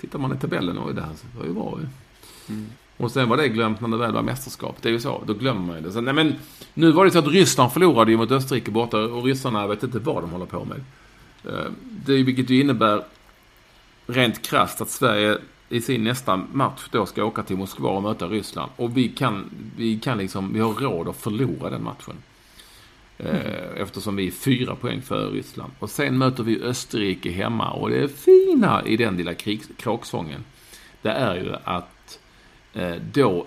[0.00, 1.86] Tittar man i tabellen och det här så var ju bra ju.
[2.54, 2.66] Mm.
[3.02, 4.76] Och sen var det glömt när det väl var mästerskap.
[4.82, 5.92] Det är ju så, då glömmer man ju det.
[5.92, 6.34] Så, nej men,
[6.74, 9.98] nu var det så att Ryssland förlorade ju mot Österrike borta och ryssarna vet inte
[9.98, 10.80] vad de håller på med.
[11.54, 13.04] Eh, det, är ju- vilket ju innebär
[14.06, 15.38] rent krasst att Sverige
[15.68, 18.72] i sin nästa match då ska åka till Moskva och möta Ryssland.
[18.76, 22.14] Och vi kan, vi kan liksom, vi har råd att förlora den matchen.
[23.18, 23.36] Mm.
[23.76, 25.72] Eftersom vi är fyra poäng före Ryssland.
[25.78, 27.70] Och sen möter vi Österrike hemma.
[27.70, 29.34] Och det fina i den lilla
[29.76, 30.44] kråksången,
[31.02, 31.88] det är ju att
[32.74, 33.46] Eh, då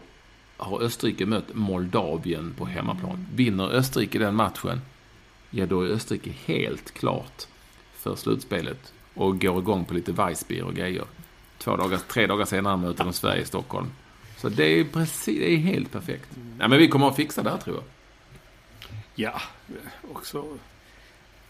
[0.57, 3.27] har Österrike mött Moldavien på hemmaplan.
[3.33, 4.81] Vinner Österrike den matchen,
[5.49, 7.47] ja då är Österrike helt klart
[7.93, 11.03] för slutspelet och går igång på lite Weissbier och grejer.
[11.57, 13.87] Två dagar, tre dagar senare möter de Sverige i Stockholm.
[14.37, 16.29] Så det är precis, det är helt perfekt.
[16.57, 17.83] Nej men vi kommer att fixa det här tror jag.
[19.15, 19.41] Ja,
[20.11, 20.57] också.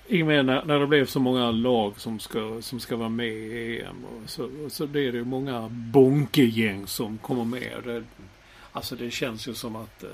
[0.07, 3.09] I och med när, när det blev så många lag som ska, som ska vara
[3.09, 4.05] med i EM.
[4.05, 7.81] Och så, och så blir det ju många bonkegäng som kommer med.
[7.83, 8.03] Det,
[8.71, 10.03] alltså det känns ju som att...
[10.03, 10.09] Eh,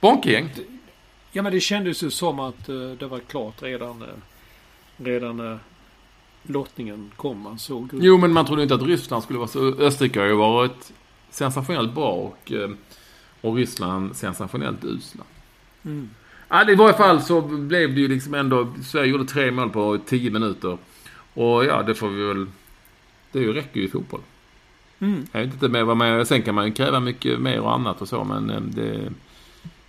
[0.00, 0.50] Bonkegäng.
[1.32, 4.08] ja men det kändes ju som att eh, det var klart redan, eh,
[4.96, 5.58] redan när
[6.42, 7.40] lottningen kom.
[7.40, 7.90] Man såg.
[7.92, 9.74] Jo, men man trodde inte att Ryssland skulle vara så...
[9.74, 10.92] Österrike har ju varit
[11.30, 12.70] sensationellt bra och, eh,
[13.40, 15.24] och Ryssland sensationellt usla.
[15.84, 16.10] Mm.
[16.48, 18.74] Det- I varje fall så blev det ju liksom ändå...
[18.82, 20.78] Sverige gjorde tre mål på tio minuter.
[21.34, 22.46] Och ja, det får vi väl...
[23.32, 24.20] Det räcker ju i fotboll.
[24.98, 25.26] Mm.
[25.32, 26.26] Jag vet inte med vad man...
[26.26, 29.12] Sen kan man ju kräva mycket mer och annat och så, men eh, det...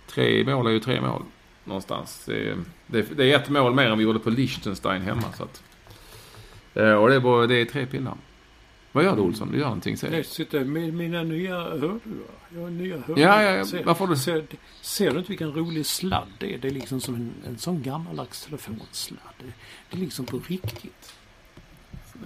[0.06, 1.22] Tre mål är ju tre mål.
[1.64, 2.22] Någonstans.
[2.26, 5.62] Det, det, det är ett mål mer än vi gjorde på Liechtenstein hemma, så att...
[6.74, 8.14] eh, Och det är, bara, det är tre pinnar.
[8.92, 9.50] Vad gör du Olsson?
[9.52, 11.98] Du gör någonting, säger Jag sitter med mina nya hörlurar.
[12.54, 13.20] Jag har nya hörlurar.
[13.28, 13.64] Ja, ja, ja.
[13.64, 14.44] Ser, Varför du- ser,
[14.80, 16.58] ser du inte vilken rolig sladd det är?
[16.58, 19.20] Det är liksom som en, en sån gammaldags telefonsladd.
[19.90, 21.12] Det, är liksom på riktigt.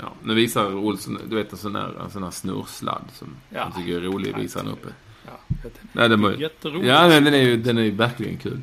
[0.00, 3.58] Ja, nu visar Olsson, du vet en sån där, en sån där snurrsladd som Ja.
[3.58, 4.88] jag tycker är rolig, visar han uppe.
[5.26, 6.86] Ja, Nej, den var, är jätteroligt.
[6.88, 8.60] ja, men den är ju den är ju verkligen kul.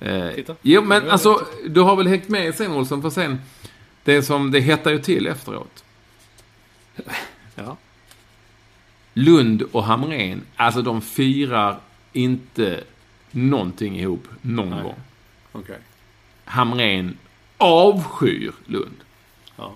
[0.00, 0.56] Eh, Titta.
[0.62, 3.38] jo, men Ja, alltså, du har väl hängt med sen Olsson, för sen,
[4.04, 5.84] det som, det hettar ju till efteråt.
[7.54, 7.76] Ja.
[9.14, 11.80] Lund och Hamrén, alltså de firar
[12.12, 12.84] inte
[13.30, 14.82] någonting ihop någon Nej.
[14.82, 15.00] gång.
[15.52, 15.78] Okej.
[16.44, 17.18] Hamrén
[17.58, 18.96] avskyr Lund.
[19.56, 19.72] Ja.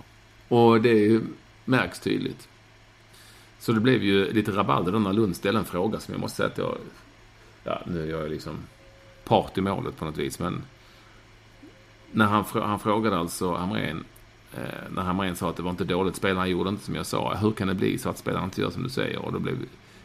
[0.47, 1.21] Och det
[1.65, 2.47] märks tydligt.
[3.59, 6.37] Så det blev ju lite rabalder då när Lund ställde en fråga som jag måste
[6.37, 6.77] säga att jag...
[7.63, 8.57] Ja, nu är jag liksom
[9.23, 10.63] part i målet på något vis, men...
[12.11, 14.05] När han, han frågade alltså Hamrén,
[14.89, 17.33] när Hamrén sa att det var inte dåligt, spelarna gjorde inte som jag sa.
[17.35, 19.19] Hur kan det bli så att spelarna inte gör som du säger?
[19.19, 19.55] Och då blev...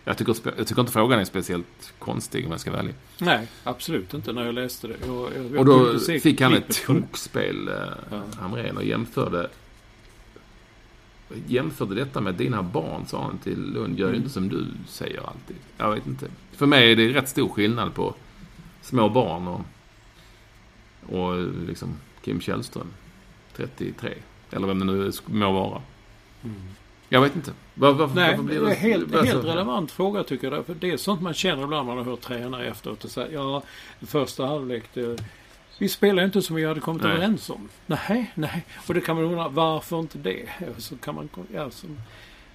[0.04, 2.94] Jag tycker, jag tycker inte frågan är speciellt konstig om jag ska vara ärlig.
[3.18, 4.96] Nej, absolut inte när jag läste det.
[5.06, 7.74] Jag, jag, Och då fick han ett tokspel, eh,
[8.10, 8.22] Ja.
[8.40, 9.50] Hamrén, och jämförde
[11.46, 13.98] jämförde detta med dina barn, sa han till Lund.
[13.98, 14.18] Gör Mm.
[14.20, 15.56] inte som du säger alltid.
[15.76, 16.26] Jag vet inte.
[16.52, 18.14] För mig är det rätt stor skillnad på
[18.82, 19.60] små barn och,
[21.16, 21.88] och liksom
[22.24, 22.86] Kim Källström,
[23.56, 24.14] 33.
[24.52, 25.82] Eller vem det nu må vara.
[27.08, 27.52] Jag vet inte.
[27.74, 30.66] Var, varför, Nej, varför det blir är helt, varför- helt relevant fråga tycker jag.
[30.66, 33.32] För det är sånt man känner ibland när man har hört tränare efteråt och säger
[33.32, 33.62] ja,
[34.00, 35.24] första halvlek det,
[35.78, 37.12] vi spelar inte som vi hade kommit Nej.
[37.12, 37.68] överens om.
[37.86, 38.64] Nej, nej.
[38.88, 40.48] Och det kan man undra varför inte det?
[40.78, 41.86] Så kan man, ja, så,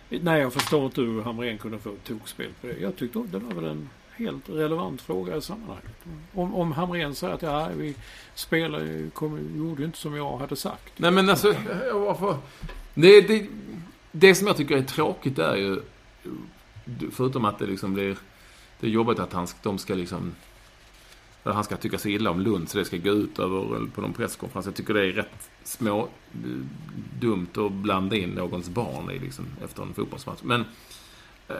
[0.10, 2.78] nej, jag förstår inte hur Hamrén kunde få ett tokspel på det.
[2.80, 5.96] Jag tyckte det var väl en helt relevant fråga i sammanhanget.
[6.34, 7.96] Om, om Hamrén säger att ja, vi
[8.36, 11.00] spelar, kom, gjorde ju inte som jag hade sagt.
[11.00, 12.38] Nej men alltså, eh, varför?
[12.94, 13.48] Det, det,
[14.12, 15.82] det som jag tycker är tråkigt är ju,
[17.12, 18.18] förutom att det liksom blir,
[18.80, 20.36] det är jobbigt att han, de ska liksom,
[21.44, 24.02] att han ska tycka så illa om Lund så det ska gå ut över på
[24.02, 24.66] någon presskonferens.
[24.66, 26.08] Jag tycker det är rätt små, eh,
[27.20, 30.40] dumt att blanda in någons barn i liksom, efter en fotbollsmatch.
[30.44, 30.66] Men
[31.48, 31.56] eh,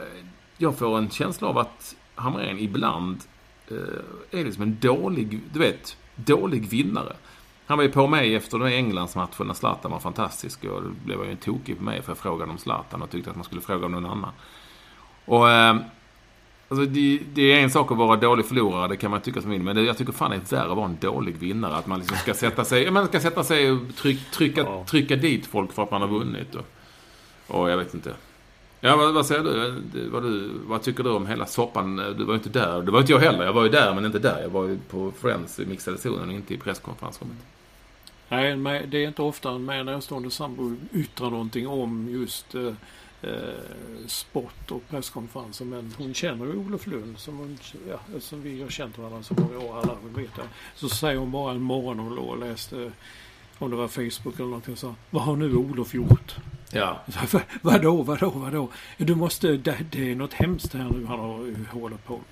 [0.58, 3.20] jag får en känsla av att Hamrén ibland
[3.68, 7.12] eh, är liksom en dålig, du vet, dålig vinnare.
[7.66, 10.64] Han var ju på mig efter den Englandsmatchen när Zlatan var fantastisk.
[10.64, 13.10] Och då blev jag ju en tokig på mig för jag frågade om Zlatan och
[13.10, 14.30] tyckte att man skulle fråga om någon annan.
[15.24, 15.50] Och...
[15.50, 15.76] Eh,
[16.68, 19.50] alltså det, det, är en sak att vara dålig förlorare, det kan man tycka som
[19.50, 19.62] vill.
[19.62, 21.76] Men det, jag tycker fan det är värre att vara en dålig vinnare.
[21.76, 25.46] Att man liksom ska sätta sig, man ska sätta sig och tryck, trycka, trycka dit
[25.46, 26.54] folk för att man har vunnit.
[26.54, 26.66] Och,
[27.46, 28.14] och jag vet inte.
[28.80, 30.08] Ja, vad, vad säger du?
[30.10, 30.50] Vad, du?
[30.66, 31.96] vad tycker du om hela soppan?
[31.96, 32.82] Du var ju inte där.
[32.82, 33.44] Det var inte jag heller.
[33.44, 34.42] Jag var ju där, men inte där.
[34.42, 37.36] Jag var ju på Friends i mixade zonen och inte i presskonferensrummet.
[38.28, 42.72] Nej, det är inte ofta en mer närstående sambo yttrar någonting om just eh,
[43.22, 43.54] eh,
[44.06, 45.64] sport och presskonferenser.
[45.64, 47.58] Men hon känner ju Olof Lund som, hon,
[47.88, 50.42] ja, som vi har känt varandra så många år alla vet det.
[50.74, 52.92] Så säger hon bara en morgon hon låg och läste eh,
[53.58, 56.36] om det var Facebook eller någonting och sa Vad har nu Olof gjort?
[56.70, 57.00] Ja.
[57.62, 58.68] Vadå, vadå, vadå?
[58.96, 62.24] Du måste, det, det, är något hemskt här nu han har, håller på med.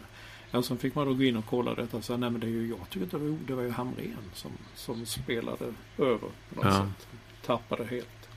[0.51, 2.47] Ja, sen fick man då gå in och kolla detta och säga nej men det
[2.47, 5.65] är ju, jag tycker det var, det var ju Hamrén som, som spelade
[5.99, 6.71] över på något ja.
[6.71, 7.09] sätt.
[7.47, 8.29] Tappade helt.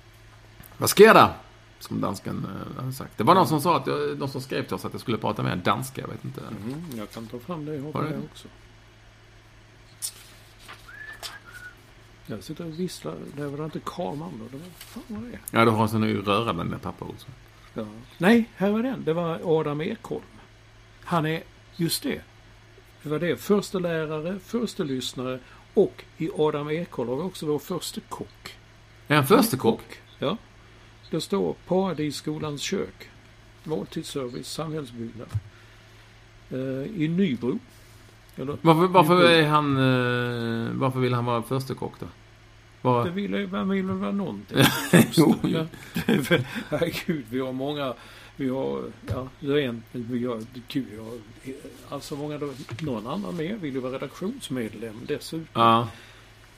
[0.78, 1.30] Vad sker det?
[1.80, 3.18] Som dansken äh, hade sagt.
[3.18, 5.18] Det var någon som sa att, jag, någon som skrev till oss att jag skulle
[5.18, 6.42] prata mer danska, jag vet inte.
[6.42, 8.48] Mm, jag kan ta fram det, jag har det också.
[12.28, 13.16] Jag sitter och visslar.
[13.38, 14.58] Det var inte Karlman då?
[14.58, 15.40] Det var, fan vad det är.
[15.52, 17.28] Ja, du har en sån rörande med pappa också.
[17.74, 17.86] Ja.
[18.18, 19.04] Nej, här var den.
[19.04, 20.24] Det var Adam Ekholm.
[21.04, 21.44] Han är,
[21.76, 22.22] just det.
[23.04, 23.38] Det var det.
[23.38, 25.40] Första lärare, första lyssnare
[25.74, 28.56] och i Adam Ekholm har vi också vår första kock.
[29.08, 30.00] Är han första kock?
[30.20, 30.38] Ja.
[31.10, 33.10] Det står Paradisskolans kök.
[33.64, 35.28] Måltidsservice, samhällsbyggnad.
[36.52, 37.60] Uh, I Nybro.
[38.38, 39.78] Eller, varför, varför är han...
[39.78, 42.06] Uh, varför vill han vara första kock då?
[42.82, 43.06] Var...
[43.06, 44.58] Det vill, man vill väl vara någonting.
[45.12, 45.66] jo, ja.
[46.70, 47.94] Herregud, vi har många...
[48.36, 48.82] Vi har...
[49.08, 49.84] Ja, är en...
[49.92, 51.12] Vi har, vi har
[51.90, 52.40] alltså många...
[52.82, 55.48] Någon annan med vill ju vara redaktionsmedlem dessutom.
[55.54, 55.88] Ja.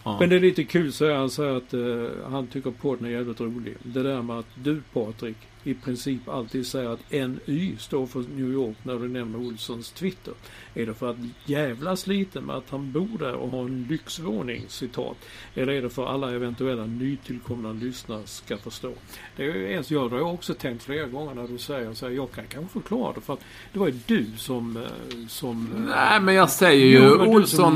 [0.04, 0.18] Ja.
[0.20, 3.42] Men det är lite kul så han säger att uh, han tycker podden är jävligt
[3.42, 3.76] rolig.
[3.84, 8.52] Det där med att du Patrik i princip alltid säger att NY står för New
[8.52, 10.34] York när du nämner Olssons Twitter.
[10.74, 14.64] Är det för att jävlas lite med att han bor där och har en lyxvåning,
[14.68, 15.18] citat.
[15.56, 18.92] Eller är det för alla eventuella nytillkomna lyssnare ska förstå.
[19.36, 22.06] Det är ens jag, det har jag också tänkt flera gånger när du säger så
[22.06, 23.44] här, jag kan kanske förklara det för att
[23.74, 24.78] det var ju du som...
[24.78, 27.74] Eh, som eh, Nej men jag säger ju jo, Olsson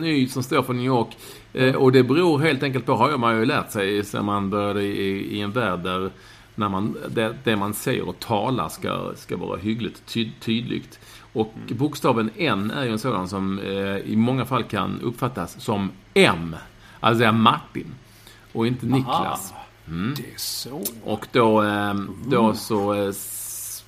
[0.00, 1.16] NY som står för New York.
[1.52, 4.82] Eh, och det beror helt enkelt på, har man ju lärt sig sen man började
[4.82, 6.10] i, i en värld där
[6.58, 10.98] när man, det, det, man säger och talar ska, ska vara hyggligt ty, tydligt.
[11.32, 11.78] Och mm.
[11.78, 16.56] bokstaven N är ju en sådan som eh, i många fall kan uppfattas som M.
[17.00, 17.94] Alltså Martin.
[18.52, 19.54] Och inte Niklas.
[19.88, 20.14] Mm.
[20.16, 20.82] Det är så.
[21.04, 21.94] Och då, eh,
[22.26, 23.12] då så, eh,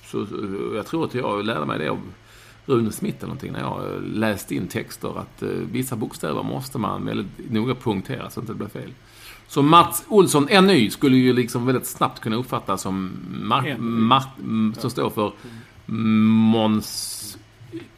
[0.05, 0.27] så,
[0.75, 1.99] Jag tror att jag lärde mig det av
[2.65, 5.19] Rune Smith eller någonting när jag läste in texter.
[5.19, 8.93] Att eh, vissa bokstäver måste man väldigt noga punktera så att det inte blir fel.
[9.51, 14.23] Så Mats Olsson, NY, skulle ju liksom väldigt snabbt kunna uppfattas som Mar Mar
[14.79, 15.33] som står för
[15.85, 17.37] Mons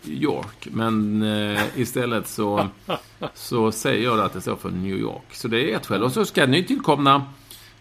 [0.06, 0.68] York.
[0.72, 2.68] Men eh, istället så,
[3.34, 5.24] så säger jag att det står för New York.
[5.32, 6.04] Så det är ett skäl.
[6.04, 7.26] Och så ska nytillkomna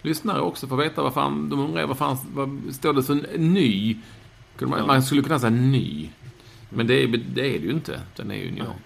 [0.02, 3.96] lyssnare också få veta vad fan, de undrar vad fan, vad står det för ny?
[4.86, 6.08] Man skulle kunna säga ny.
[6.68, 8.00] Men det är det, är det ju inte.
[8.16, 8.76] Den är ju New York.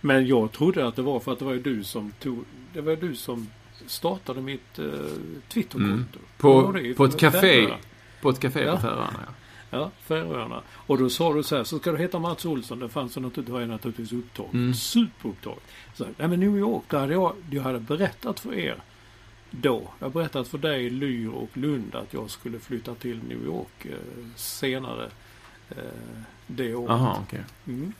[0.00, 2.96] Men jag trodde att det var för att det var du som tog, det var
[2.96, 3.46] du som
[3.86, 4.92] startade mitt uh,
[5.48, 6.18] Twitterkonto.
[6.18, 6.28] Mm.
[6.38, 7.68] På, på ett café.
[8.20, 8.74] På ett café ja.
[8.74, 9.32] på Färöarna, ja.
[9.70, 10.62] Ja, Färöarna.
[10.70, 12.78] Och då sa du så här, så ska du heta Mats Olsson.
[12.78, 14.52] Det fanns naturligtvis, var naturligtvis upptaget.
[14.52, 14.74] Mm.
[14.74, 15.62] Superupptaget.
[15.94, 18.76] Så, nej men New York, där hade jag, jag hade berättat för er
[19.50, 19.88] då.
[19.98, 23.86] Jag har berättat för dig, Lyr och Lund att jag skulle flytta till New York
[23.86, 23.96] eh,
[24.36, 25.10] senare
[25.70, 25.76] eh,
[26.46, 26.90] det året.
[26.90, 27.40] Aha, okay.
[27.66, 27.92] Mm.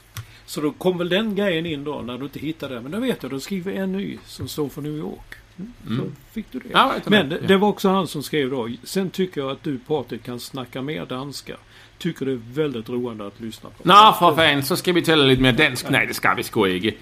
[0.47, 2.81] Så då kom väl den grejen in då när du inte hittade det.
[2.81, 5.35] Men då vet jag, då skriver en ny som står för New York.
[5.59, 5.99] Mm.
[5.99, 6.69] Så fick du det.
[6.73, 8.69] Ja, Men det, det, var också han som skrev då.
[8.85, 11.57] Sen tycker jag att du Patrik kan snacka mer danska.
[11.99, 13.89] Tycker det är väldigt roande att lyssna på.
[13.89, 15.91] Nå, för fan, så ska vi tala lite mer dansk.
[15.91, 16.97] Nej, det ska vi sgu inte.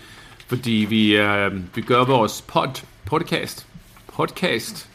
[0.46, 3.66] För vi, uh, vi gör vår pod, podcast.
[4.06, 4.88] Podcast.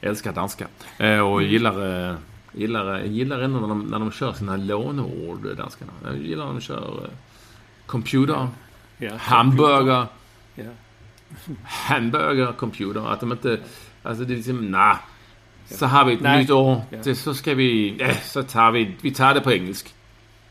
[0.00, 0.66] Jag älskar danska.
[1.00, 2.16] Uh, och gillar, uh,
[2.52, 5.92] gillar, gillar ändå när de, när de kör sina låneord, danskarna.
[6.04, 7.10] Jag gillar när de kör
[7.86, 8.48] computer,
[8.98, 10.06] ja, hamburger.
[10.54, 10.89] Ja hamburger
[12.56, 13.12] computer.
[13.12, 13.58] Att de inte...
[14.02, 14.96] Alltså det är liksom, nah.
[15.64, 16.40] Så har vi ett Nej.
[16.40, 16.82] nytt år.
[16.90, 17.14] Ja.
[17.14, 17.96] Så ska vi...
[17.98, 18.94] Ja, så tar vi...
[19.00, 19.94] Vi tar det på engelsk.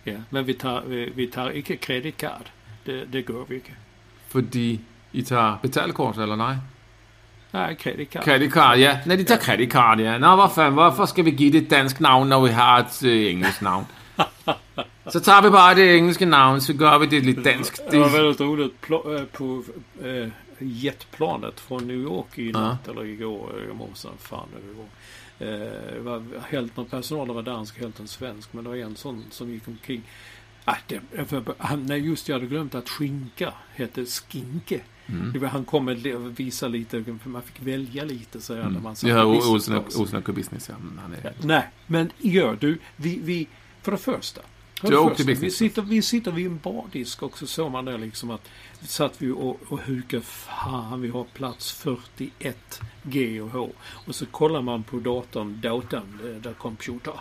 [0.03, 2.51] Ja, men vi tar, vi, vi tar inte kreditkort.
[2.85, 3.71] Det, det går vi inte.
[4.27, 4.79] Fordi
[5.11, 6.57] I tar betalkort, eller nej?
[7.51, 8.23] Nej, kreditkort.
[8.23, 8.97] Kreditkort, ja.
[9.05, 9.41] Nej, de tar ja.
[9.41, 10.17] kreditkort, ja.
[10.17, 13.03] Nå, vad fan, varför ska vi ge det ett danskt namn när vi har ett
[13.03, 13.85] uh, engelsk namn?
[15.11, 17.81] Så tar vi bara det engelska namnet så gör vi det lite danskt.
[17.91, 18.81] Det var väldigt roligt
[19.31, 19.63] på
[20.03, 22.59] eh, jetplanet från New York i Ja.
[22.59, 24.85] natt eller igår, eh, i morse, fan det var.
[25.53, 28.53] Eh, det var hälften av personalen var dansk, hälften svensk.
[28.53, 30.01] Men det var en sån som gick omkring.
[30.65, 34.81] Ah, det, för, han, nej, just jag hade glömt att skinka hette skinke.
[35.05, 35.31] Mm.
[35.33, 35.97] Det var, han kom med
[36.35, 40.01] visa lite, för man fick välja lite så här, när man hör på business och-
[40.01, 40.07] och
[40.69, 40.75] ja.
[40.75, 41.33] Mm, Han är...
[41.43, 42.77] Nej, men gör du.
[42.95, 43.47] Vi, vi,
[43.81, 44.41] för det första.
[44.79, 47.47] För Du det åkte första, business vi, sitter, vi sitter vid en bardisk och så
[47.47, 48.49] såg man där liksom att
[48.81, 50.23] satt vi och, och hukade.
[50.23, 53.69] Fan, vi har plats 41 G och H.
[54.07, 57.13] Och så kollar man på datorn, datorn, eh, där computer.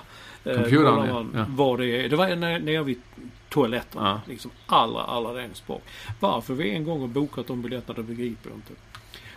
[0.44, 1.46] Eh, Computern, ja, man ja.
[1.48, 2.08] vad det är.
[2.08, 3.00] Det var nere, nere vid
[3.48, 4.04] toaletten.
[4.04, 4.20] Ja.
[4.26, 5.82] Liksom allra, allra längst bak.
[6.20, 8.72] Varför vi en gång har bokat de biljetterna, det begriper jag inte.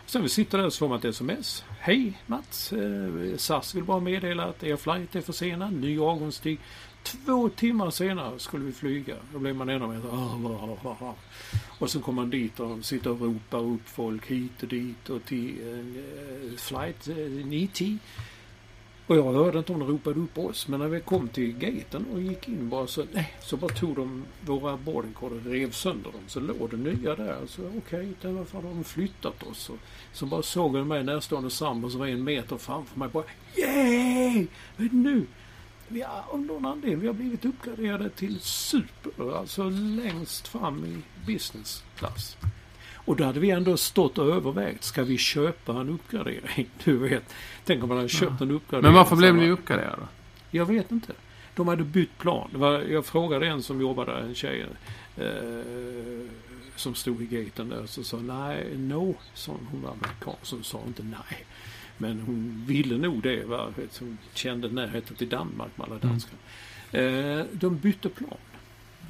[0.06, 1.64] Sen vi sitter där så får man ett sms.
[1.80, 2.74] Hej Mats!
[2.74, 5.74] Eh, SAS vill bara meddela att er flight är försenad.
[5.74, 6.58] Ny avgångstid.
[7.04, 9.16] Två timmar senare skulle vi flyga.
[9.34, 11.16] Då blev man ännu mer så.
[11.80, 15.26] Och så kommer man dit och sitter och ropar upp folk hit och dit och
[15.26, 17.98] till eh, flight eh, 90.
[19.12, 20.68] Och jag hörde inte om de ropade upp oss.
[20.68, 23.96] Men när vi kom till gaten och gick in bara så, nej, så bara tog
[23.96, 26.22] de våra boardingkort och rev sönder dem.
[26.28, 27.38] Så låg det nya där.
[27.48, 29.70] Så okej, okay, varför har de flyttat oss?
[29.70, 29.78] Och,
[30.14, 33.10] så bara såg jag mig närstående sambo som var en meter framför mig.
[33.10, 33.24] Bara,
[33.56, 34.48] Yay!
[34.78, 35.26] det nu!
[35.92, 39.38] Vi har, av någon anledning vi har blivit uppgraderade till super.
[39.38, 42.38] Alltså längst fram i business class.
[42.94, 44.84] Och då hade vi ändå stått och övervägt.
[44.84, 46.70] Ska vi köpa en uppgradering?
[46.84, 47.34] Du vet.
[47.66, 48.94] Tänk om man hade köpt en uppgradering.
[48.94, 50.08] Men varför blev ni uppgraderade?
[50.52, 51.14] Jag vet inte.
[51.56, 52.50] De hade bytt plan.
[52.54, 54.66] Var, jag frågade en som jobbade, en tjej.
[55.18, 55.26] Eh,
[56.76, 57.86] som stod i gaten där.
[57.86, 59.16] Så sa nej, no.
[59.34, 60.36] Så hon var amerikan.
[60.42, 61.46] Så hon sa inte nej.
[62.02, 63.46] Men hon ville nog det.
[63.50, 63.68] Va?
[64.00, 66.36] Hon kände närheten till Danmark med alla danskar.
[66.92, 68.38] Eh, de bytte plan.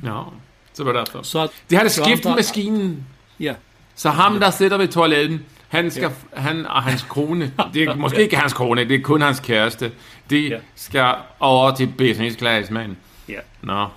[0.04, 0.34] Ja,
[0.74, 1.24] så var det därför.
[1.24, 3.06] Så att, De hade så skiftet antar- maskinen.
[3.38, 3.54] Ja.
[3.96, 8.22] Så ham der sitter ved toiletten, han skal, han og hans kone, det er måske
[8.24, 9.92] ikke hans kone, det er kun hans kæreste,
[10.30, 10.60] de Ja.
[10.76, 12.98] skal over til business class, men...
[13.30, 13.40] ja.
[13.62, 13.88] Nå.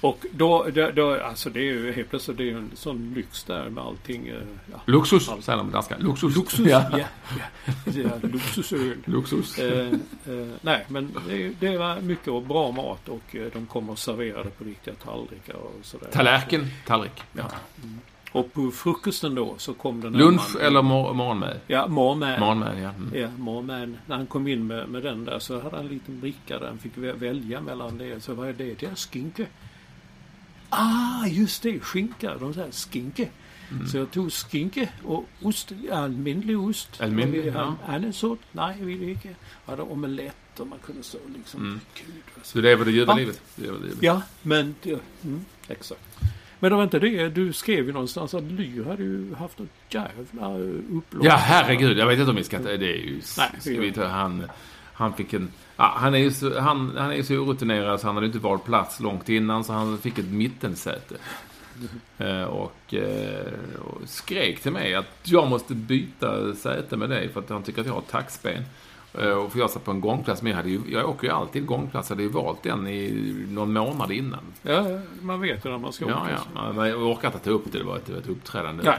[0.00, 3.12] Och då, då, då, alltså det är ju helt plötsligt det är ju en sån
[3.16, 4.28] lyx där med allting.
[4.28, 4.34] eh,
[4.72, 4.80] Ja.
[4.86, 5.96] Luksus, säger de på danska.
[5.98, 6.36] Luxus.
[6.36, 6.84] Luxus, Ja.
[6.92, 7.04] ja.
[7.84, 8.10] ja.
[8.22, 8.96] Luxusöl.
[9.04, 9.58] Luxus.
[9.58, 13.92] Eh, eh, nej, men det, det var mycket och bra mat och eh, de kommer
[13.92, 16.08] och serverade på riktiga tallrikar och sådär.
[16.12, 17.22] Tallerken, tallrik.
[17.32, 17.44] Ja.
[18.32, 21.60] Och på frukosten då så kom den Lunch mannen- eller mor morgonmad?
[21.66, 22.40] Ja, morgonmad.
[22.40, 22.88] Morgonmad, ja.
[22.90, 23.10] Mm.
[23.14, 23.94] Ja, morgonmad.
[24.06, 26.66] När han kom in med, med den där så hade han en liten bricka där
[26.66, 28.20] han fick vä- välja mellan det.
[28.22, 28.64] Så vad är det?
[28.80, 29.44] Det är skinka.
[30.70, 31.80] Ah, just det.
[31.80, 32.38] Skinka.
[32.38, 33.28] De säger skinke.
[33.70, 33.86] Mm.
[33.86, 35.72] Så jag tog skinke och ost.
[35.92, 37.00] Allmänlig ost.
[37.00, 37.76] Almindelig, ja.
[37.86, 38.40] Annan sort?
[38.52, 39.28] Nej, jag ville inte.
[39.28, 41.60] Jag hade omelett och man kunde så liksom.
[41.60, 41.80] Mm.
[41.94, 42.60] Gud, alltså.
[42.60, 43.32] Lever det ljuva Ja.
[44.00, 44.74] Ja, men...
[44.82, 46.00] Det, mm, exakt.
[46.60, 47.28] Men det var inte det.
[47.28, 50.58] Du skrev ju någonstans att Lyr hade ju haft ett jävla
[50.92, 51.24] upplopp.
[51.24, 51.98] Ja, herregud.
[51.98, 52.58] Jag vet inte om vi ska...
[52.58, 53.20] Det är ju...
[53.38, 54.44] Nej, ska vi ta, han,
[54.98, 55.48] han fick en...
[55.76, 58.64] Ja, han är ju så, han, han är så orutinerad så han hade inte valt
[58.64, 61.14] plats långt innan så han fick ett mittensäte.
[62.18, 63.52] Eh, och, eh,
[63.84, 67.80] och skrek till mig att jag måste byta säte med dig för att han tycker
[67.80, 68.62] att jag har taxben.
[69.14, 71.32] Eh, och för jag satt på en gångplats, men jag, hade ju, jag åker ju
[71.32, 72.10] alltid gångplats.
[72.10, 74.40] Jag hade ju valt den i någon månad innan.
[74.62, 76.38] Ja, ja, man vet ju när man ska Ja, åka.
[76.54, 76.72] ja.
[76.72, 77.78] Men jag orkade inte ta upp det.
[77.78, 78.82] Det var ett, ett uppträdande.
[78.84, 78.98] Nej,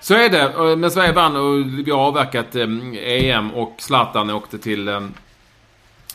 [0.00, 0.76] Så är det.
[0.76, 5.00] Men Sverige vann och vi har avverkat eh, EM och Zlatan åkte till, eh,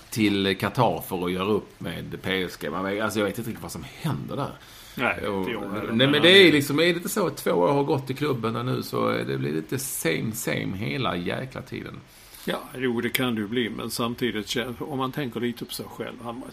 [0.09, 2.71] till Qatar för att göra upp med PSG.
[2.71, 4.51] Man, alltså jag vet inte riktigt vad som händer där.
[4.95, 7.51] Nej, Och, inte jag nej men det är liksom, är det inte så att två
[7.51, 11.61] år har gått i klubben och nu så det blir lite same same hela jäkla
[11.61, 11.99] tiden.
[12.47, 13.69] Ja, jo det kan det ju bli.
[13.69, 16.15] Men samtidigt, om man tänker lite på sig själv.
[16.23, 16.43] Han,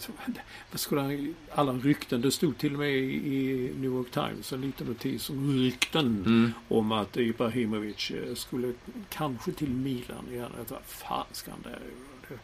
[0.70, 4.60] vad skulle han, alla rykten, det stod till och med i, New York Times en
[4.60, 6.52] liten notis om rykten Mm.
[6.68, 8.72] om att Ibrahimovic eh, skulle
[9.08, 10.50] kanske till Milan igen.
[10.68, 12.40] Vad fan ska han där göra?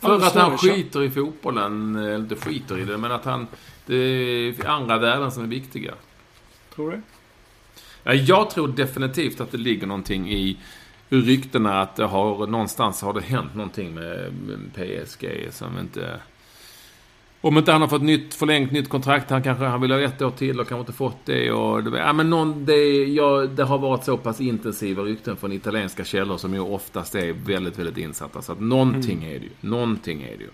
[0.00, 3.46] För att han skiter i fotbollen, eller inte skiter i det, men att han...
[3.86, 5.94] Det är andra värden som är viktiga.
[6.74, 7.00] Tror du?
[8.02, 10.56] Ja, jag tror definitivt att det ligger någonting i
[11.08, 14.32] ryktena att det har, någonstans har det hänt någonting med
[14.74, 16.20] PSG som inte...
[17.40, 20.22] Om inte han har fått nytt, förlängt nytt kontrakt, han kanske han vill ha ett
[20.22, 21.52] år till och kanske inte fått det.
[21.52, 25.52] Och det, ja, men någon, det, ja, det har varit så pass intensiva rykten från
[25.52, 28.42] italienska källor som ju oftast är väldigt, väldigt insatta.
[28.42, 29.50] Så att någonting är det ju.
[29.60, 30.50] Någonting är det ju.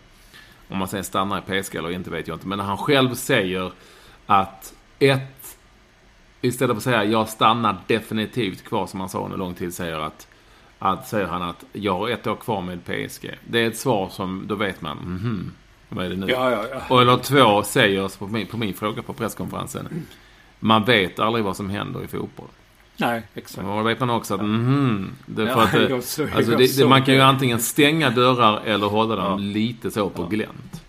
[0.68, 2.46] Om man sen stannar i PSG eller inte vet jag inte.
[2.46, 3.72] Men när han själv säger
[4.26, 5.58] att ett
[6.40, 9.98] istället för att säga jag stannar definitivt kvar som han sa under lång tid säger
[9.98, 10.28] att,
[10.84, 13.30] att säger han att jag har ett år kvar med PSG.
[13.48, 15.52] Det är ett svar som då vet man mhm,
[15.88, 16.26] vad är det nu?
[16.28, 16.80] Ja, ja, ja.
[16.88, 19.88] Och eller två säger på min, på min fråga på presskonferensen.
[20.60, 22.48] Man vet aldrig vad som händer i fotboll.
[22.96, 23.66] Nej, exakt.
[23.68, 26.28] Och då vet man också att mhm, det är för Ja, att det, jag så-
[26.36, 30.22] alltså det, det, man kan ju antingen stänga dörrar eller hålla dem lite så på
[30.26, 30.83] glänt.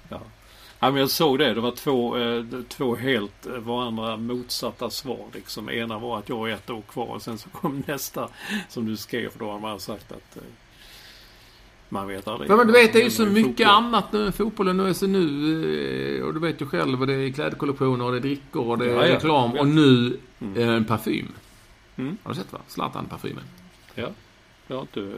[0.85, 0.91] Ja.
[0.91, 1.53] Men jag såg det.
[1.53, 5.25] Det var två, eh, två helt eh, varandra motsatta svar.
[5.33, 5.69] Liksom.
[5.69, 8.29] Ena var att jag har ett år kvar och sen så kom nästa
[8.69, 9.31] som du skrev.
[9.39, 10.43] Då har man sagt att eh,
[11.89, 12.51] man vet aldrig.
[12.51, 13.67] Ja, men du vet, det är ju så mycket fotboll.
[13.67, 14.77] annat nu än fotbollen.
[14.77, 18.11] Nu är så nu, eh, och du vet ju själv, och det är klädkollektioner och
[18.11, 19.15] det är drickor och det är Ja, ja.
[19.15, 19.51] reklam.
[19.51, 20.19] Och nu
[20.55, 21.31] eh, en parfym.
[21.97, 22.17] Mm.
[22.23, 22.59] Har du sett va?
[22.67, 23.43] Zlatan-parfymen.
[23.95, 24.09] Ja.
[24.67, 25.11] Jag har inte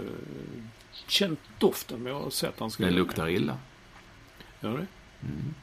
[1.07, 3.57] känt doften men jag har sett hans Den luktar illa.
[4.61, 4.88] Gör det?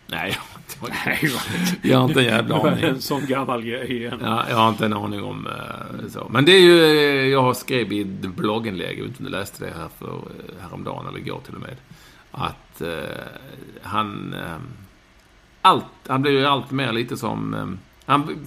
[0.06, 2.84] Nej, jag har Nej, inte, jag har inte en jävla aning.
[2.84, 4.18] en sån gammal grej igen.
[4.22, 6.28] Ja, jag har inte en aning om eh, så.
[6.30, 9.24] Men det är ju, eh, jag har skrivit i ett blogginlägg, jag vet inte om
[9.24, 11.76] du läste det här för eh, häromdagen eller igår till och med.
[12.30, 12.82] Att
[13.82, 14.34] han,
[15.62, 18.46] allt, han blir ju allt mer lite som, han,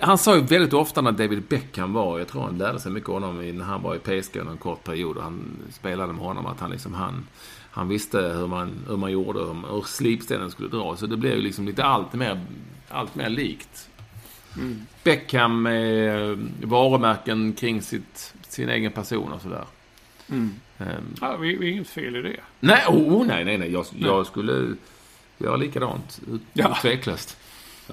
[0.00, 3.08] han sa ju väldigt ofta när David Beckham var, jag tror han lärde sig mycket
[3.08, 6.22] av honom när han var i PSG under en kort period och han spelade med
[6.22, 7.26] honom, att han liksom, han,
[7.76, 10.96] han visste hur man, hur man gjorde, hur, hur slipstenen skulle dra.
[10.96, 12.40] Så det blev ju liksom lite allt mer,
[12.88, 13.88] allt mer likt.
[15.04, 19.64] Beckham med eh, varumärken kring sitt, sin egen person och sådär.
[20.28, 20.54] Mm.
[20.78, 22.40] Ehm, Ja, vi, vi är inget fel i det.
[22.60, 23.72] nej, oh, oh, nej, nej, nej.
[23.72, 24.74] Jag, jag skulle
[25.38, 26.20] göra likadant.
[26.32, 26.78] Ut, Ja.
[26.82, 27.36] Tveklöst.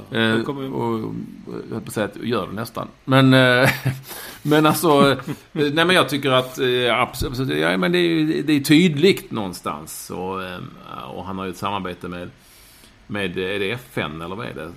[0.09, 0.99] Ja, Eh, och,
[1.47, 2.87] jag höll på att säga att gör det nästan.
[3.05, 3.69] Men, eh,
[4.41, 5.17] men alltså, eh,
[5.53, 10.09] nej men jag tycker att eh, absolut, ja, men det är, det är tydligt någonstans.
[10.09, 10.39] Och,
[11.15, 12.29] och han har ju ett samarbete med,
[13.07, 14.71] med, är det FN eller vad är det?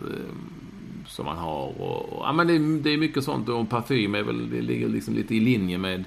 [1.07, 1.81] Som han har.
[1.81, 3.49] Och, och, ja, men det, är- det är mycket sånt.
[3.49, 6.05] Och parfym är väl, det ligger liksom lite i linje med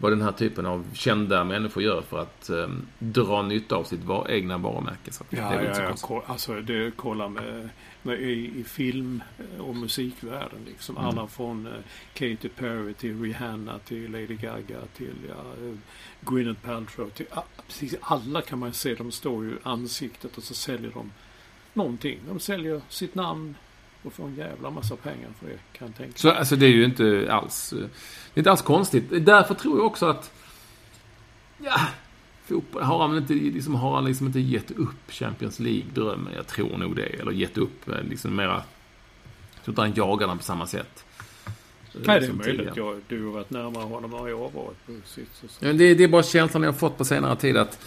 [0.00, 2.66] vad den här typen av kända människor gör för att eh,
[2.98, 5.12] dra nytta av sitt va- egna varumärke.
[5.12, 6.08] Så att det Ja, är ja, ja, konstigt.
[6.08, 7.68] ko- alltså det kolla med,
[8.02, 9.22] med i, i film
[9.58, 10.96] och musikvärlden liksom.
[10.96, 11.08] Mm.
[11.08, 11.72] Alla från eh,
[12.14, 15.74] Katy Perry till Rihanna till Lady Gaga till ja, eh,
[16.20, 17.10] Gwyneth Paltrow.
[17.10, 21.12] Till, ah, precis alla kan man se, de står ju ansiktet och så säljer de
[21.74, 22.18] någonting.
[22.28, 23.54] De säljer sitt namn
[24.02, 26.70] och får en jävla massa pengar för det kan jag tänka Så alltså det är
[26.70, 27.84] ju inte alls, eh, det
[28.34, 29.04] är inte alls konstigt.
[29.10, 30.32] Därför tror jag också att,
[31.58, 31.80] ja,
[32.48, 36.32] fotboll, har han inte, liksom, har han liksom inte gett upp Champions League-drömmen?
[36.36, 37.06] Jag tror nog det.
[37.06, 38.62] Eller gett upp, eh, liksom mera,
[39.54, 41.04] jag tror inte han jagar den på samma sätt.
[41.92, 42.76] Nej, det är möjligt.
[42.76, 45.28] Jag, du har varit närmare honom än jag har varit på sitt.
[45.60, 47.78] Ja, det, det är bara känslan jag har fått på senare tid att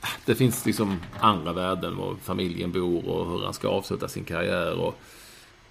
[0.00, 4.24] ah, det finns liksom andra värden var familjen bor och hur han ska avsluta sin
[4.24, 4.78] karriär.
[4.78, 4.98] Och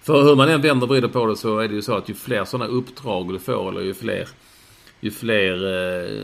[0.00, 2.08] för hur man än vänder och vrider på det så är det ju så att
[2.08, 4.28] ju fler sådana uppdrag du får eller ju fler,
[5.00, 6.20] ju fler eh,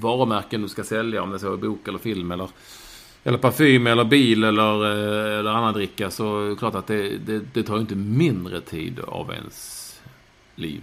[0.00, 2.48] varumärken du ska sälja, om det så är bok eller film eller,
[3.24, 7.18] eller parfym eller bil eller, eh, eller annan dricka så är det klart att det,
[7.18, 9.84] det, det tar inte mindre tid av ens
[10.54, 10.82] liv.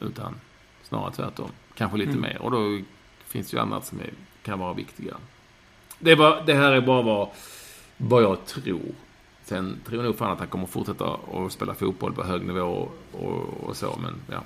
[0.00, 0.34] Utan
[0.82, 1.48] snarare tvärtom.
[1.74, 2.22] Kanske lite Mm.
[2.22, 2.42] mer.
[2.42, 2.78] Och då
[3.26, 4.10] finns det ju annat som är,
[4.42, 5.16] kan vara viktigare.
[5.98, 7.28] Det, var, det här är bara vad,
[7.96, 8.94] vad jag tror.
[9.44, 12.60] Sen tror jag nog fan att han kommer fortsätta att spela fotboll på hög nivå
[12.60, 13.98] och, och, och så.
[14.02, 14.42] Men ja.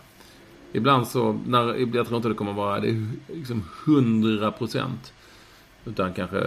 [0.72, 5.12] Ibland så, när, jag tror inte det kommer vara det är liksom 100 procent.
[5.84, 6.42] Utan kanske,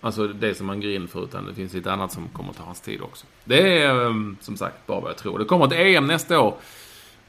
[0.00, 1.24] alltså det som man går in för.
[1.24, 3.26] Utan det finns lite annat som kommer ta hans tid också.
[3.44, 5.38] Det är eh, som sagt bara vad jag tror.
[5.38, 6.54] Det kommer ett EM nästa år.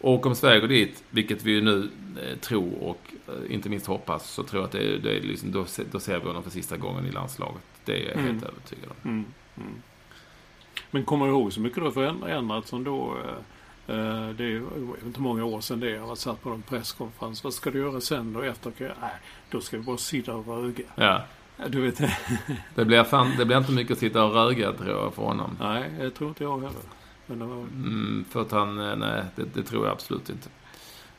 [0.01, 1.89] Och om Sverige går dit, vilket vi ju nu
[2.21, 5.51] eh, tror och eh, inte minst hoppas, så tror jag att det, det är liksom,
[5.51, 7.61] då, då ser vi honom för sista gången i landslaget.
[7.85, 8.43] Det är jag helt Mm.
[8.43, 9.09] övertygad om.
[9.11, 9.25] Mm.
[9.57, 9.69] Mm.
[10.91, 13.15] Men kommer du ihåg så mycket du har förändrat som då?
[13.25, 13.35] eh,
[13.85, 14.61] Det är
[15.05, 15.89] inte många år sedan det.
[15.89, 17.43] Jag har satt på en presskonferens.
[17.43, 18.71] Vad ska du göra sen då efter?
[18.79, 19.11] Nej,
[19.51, 20.83] då ska vi bara sitta och röga.
[20.95, 21.21] Ja,
[21.69, 21.97] Du vet,
[22.75, 25.57] det blir, fan, det blir inte mycket att sitta och röga tror jag för honom.
[25.59, 26.81] nej, jag tror inte jag heller.
[27.27, 30.49] Men det var, Mm, för att han, eh, nej, det, det tror jag absolut inte.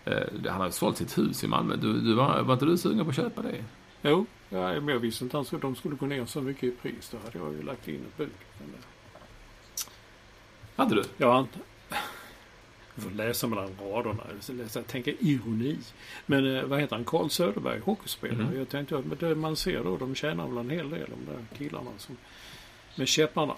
[0.05, 1.77] Eh, Han har ju sålt sitt hus i Malmö.
[1.77, 3.65] Du, du var, var inte du sugen på att köpa det?
[4.03, 7.09] jo, ja, men jag visste inte att de skulle gå ner så mycket i pris.
[7.13, 8.31] Då hade jag ju lagt in ett bud.
[8.59, 8.81] Men, eh,
[10.77, 11.25] Hade du?
[11.25, 11.59] Har inte...
[12.97, 14.23] Får läsa mellan raderna.
[14.41, 15.79] Så läsa- tänker ironi.
[16.27, 17.05] Men eh, vad heter han?
[17.05, 18.45] Carl Söderberg, hockeyspelare.
[18.47, 18.59] Mhm.
[18.59, 21.59] Jag tänkte att det man ser då, de tjänar väl en hel del, de där
[21.59, 22.17] killarna som...
[22.97, 23.55] Med käpparna.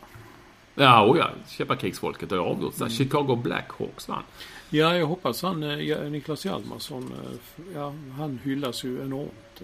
[0.74, 1.30] Ja, oh ja.
[1.48, 2.76] Käppakrigsfolket har avgjort.
[2.80, 2.90] Mm.
[2.90, 4.22] Chicago Blackhawks vann.
[4.70, 9.62] Ja, jag hoppas han, eh, ja, Niklas Hjalmarsson, eh, ja, han hyllas ju enormt.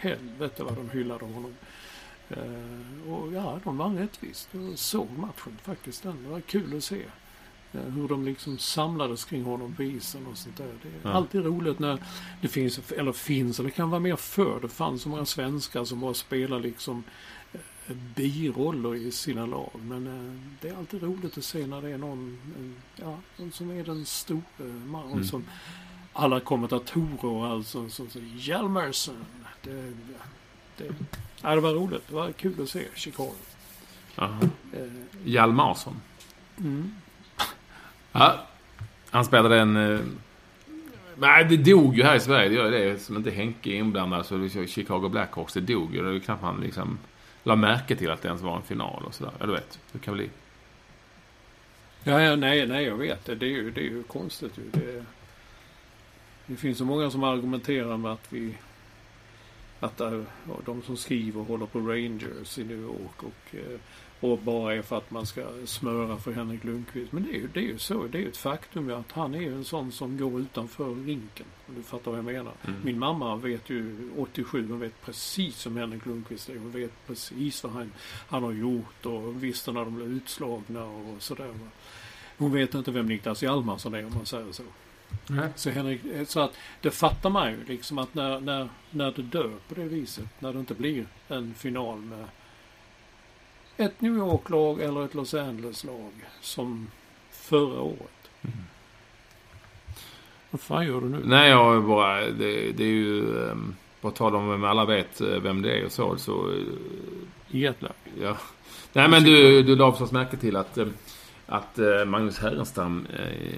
[0.00, 1.54] Helvete vad de hyllade honom.
[3.08, 4.48] Och ja, de vann rättvist.
[4.52, 6.02] Jag såg matchen faktiskt.
[6.02, 6.22] Den.
[6.22, 7.02] Det var kul att se.
[7.72, 10.72] Eh, Hur de liksom samlades kring honom på isen och sånt där.
[10.82, 11.16] Det är Ja.
[11.16, 11.98] alltid roligt när
[12.40, 14.60] det finns, eller finns, eller kan vara mer för.
[14.60, 17.02] Det fanns så många svenskar som bara spelar liksom
[17.52, 17.60] eh,
[18.16, 19.70] biroller i sina lag.
[19.82, 23.52] Men eh, det är alltid roligt att se när det är någon, eh, ja, någon
[23.52, 24.42] som är den store
[24.86, 25.24] mannen Mm.
[25.24, 25.44] som
[26.12, 29.24] alla kommentatorer och allt sånt som säger Hjalmarsson.
[29.62, 29.92] Det,
[30.76, 30.94] det,
[31.42, 32.08] ja, det var roligt.
[32.08, 33.32] Det var kul att se Chicago.
[34.16, 34.40] Aha.
[34.72, 34.80] Eh,
[35.24, 36.00] Hjalmarsson.
[36.58, 36.94] mm.
[38.12, 38.46] Ja,
[39.10, 39.76] han spelade en...
[39.76, 40.00] Eh,
[41.16, 42.48] nej, det dog ju här i Sverige.
[42.48, 42.98] Det gör det.
[42.98, 46.02] Som inte Henke är inblandad så det Chicago Blackhawks, det dog ju.
[46.02, 46.98] Det är knappt man liksom
[47.42, 49.32] la märke till att det ens var en final och sådär.
[49.38, 49.78] Ja, du vet.
[49.92, 50.30] Det kan bli.
[52.04, 53.34] Ja, ja, nej, nej, jag vet det.
[53.34, 54.80] Det är ju, det är ju konstigt ju.
[54.80, 55.04] Det,
[56.46, 58.54] det finns så många som argumenterar med att vi...
[59.80, 60.10] Att ja,
[60.64, 63.80] de som skriver håller på Rangers i New York och, eh,
[64.20, 67.12] och bara är för att man ska smöra för Henrik Lundqvist.
[67.12, 68.06] Men det är ju, det är ju så.
[68.06, 70.94] Det är ju ett faktum ju att han är ju en sån som går utanför
[70.94, 71.46] rinken.
[71.66, 72.52] Du fattar vad jag menar.
[72.66, 72.80] Mm.
[72.84, 76.58] Min mamma vet ju 87, hon vet precis som Henrik Lundqvist är.
[76.58, 77.92] Hon vet precis vad han,
[78.28, 81.54] han har gjort och visste när de blev utslagna och sådär.
[82.38, 84.62] Hon vet inte vem Niklas Hjalmarsson är om man säger så.
[85.26, 85.48] Nej.
[85.56, 89.22] Så, Henrik, eh, så att det fattar man ju liksom att när, när, när det
[89.22, 90.24] dör på det viset.
[90.38, 92.24] När det inte blir en final med
[93.80, 96.86] ett New York-lag eller ett Los Angeles-lag som
[97.30, 98.30] förra året.
[100.50, 101.20] Vad fan gör du nu?
[101.24, 102.20] Nej, jag bara...
[102.20, 103.20] Det, det är ju...
[103.36, 106.16] Um, på tal om vem alla vet eh, vem det är och så.
[106.16, 106.56] så eh,
[107.48, 107.92] Jetlag.
[108.22, 108.36] ja.
[108.92, 110.78] Nej, men du, du la förstås märke till att...
[110.78, 110.86] eh,
[111.46, 113.06] Att Magnus Härenstam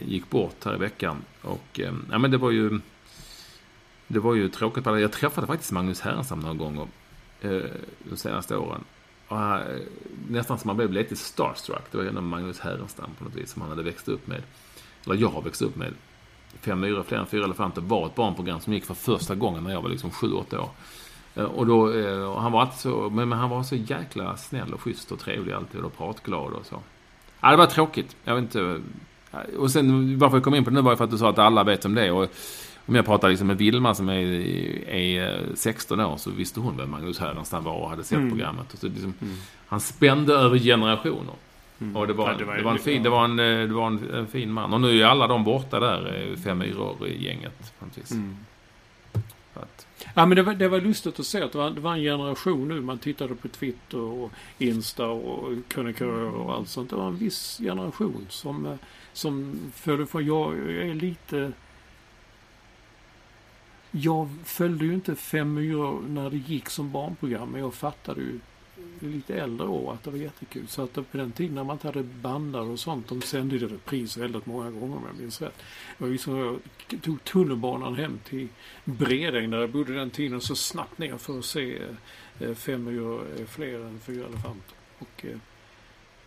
[0.07, 1.25] gick bort här i veckan.
[1.43, 2.81] Och eh, ja, men det var ju...
[4.07, 4.87] Det var ju tråkigt.
[4.87, 6.87] Jag träffade faktiskt Magnus Härenstam några gånger.
[8.11, 8.85] De senaste åren.
[9.33, 9.62] Och, han,
[10.28, 11.83] nästan som man blev lite starstruck.
[11.91, 13.51] Det var ju Magnus Härenstam på något vis.
[13.51, 14.43] Som han hade växt upp med.
[15.07, 15.93] Eller jag har växt upp med.
[16.61, 19.72] Fem myror, fler än fyra elefanter var ett barnprogram som gick för första gången när
[19.72, 20.70] jag var liksom sju, åtta år.
[21.35, 24.37] Eh, och då, eh, och han var alltid så, men, men han var så jäkla
[24.37, 26.80] snäll och schysst och trevlig alltid och pratglad och så.
[27.41, 28.16] Ja, det var tråkigt.
[28.24, 28.80] Jag vet inte.
[29.59, 31.30] Och sen varför jag kom in på det nu var ju för att du sa
[31.30, 32.11] att alla vet om det.
[32.11, 32.28] Och
[32.87, 34.14] om jag pratar liksom med Vilma som är,
[34.89, 38.30] är 16 år så visste hon vem Magnus Härenstam var och hade sett Mm.
[38.30, 38.72] programmet.
[38.72, 39.14] Och så liksom,
[39.66, 41.35] Han spände över generationer.
[41.95, 43.11] Och det var, Ja, det var det ju var, en, fin, bra.
[43.11, 44.74] det var, en, eh, det var en, en fin man.
[44.74, 47.72] Och nu är alla de borta där, eh, fem myror i gänget.
[47.78, 48.11] På något vis.
[48.11, 48.37] Mm.
[49.55, 51.93] Att, Ja, men det var, det var lustigt att se att det var, det var
[51.95, 52.80] en generation nu.
[52.80, 56.91] Man tittade på Twitter och Insta och krönikörer och allt sånt.
[56.91, 58.74] Det var en viss generation som, eh,
[59.12, 61.53] som följde för Jag är lite...
[63.95, 68.40] Jag följde ju inte Fem myror när det gick som barnprogram, men jag fattade ju
[69.01, 70.68] lite äldre år att det var jättekul.
[70.68, 73.66] Så att på den tiden när man inte hade bandar och sånt, de sände det
[73.66, 75.62] repris väldigt många gånger om jag minns rätt.
[75.99, 78.49] Jag tog tunnelbanan hem till
[78.84, 81.78] Bredäng där jag bodde den tiden så snabbt ner för att se
[82.40, 84.76] eh, Fem myror är fler än fyra elefanter.
[84.99, 85.38] Och, eh,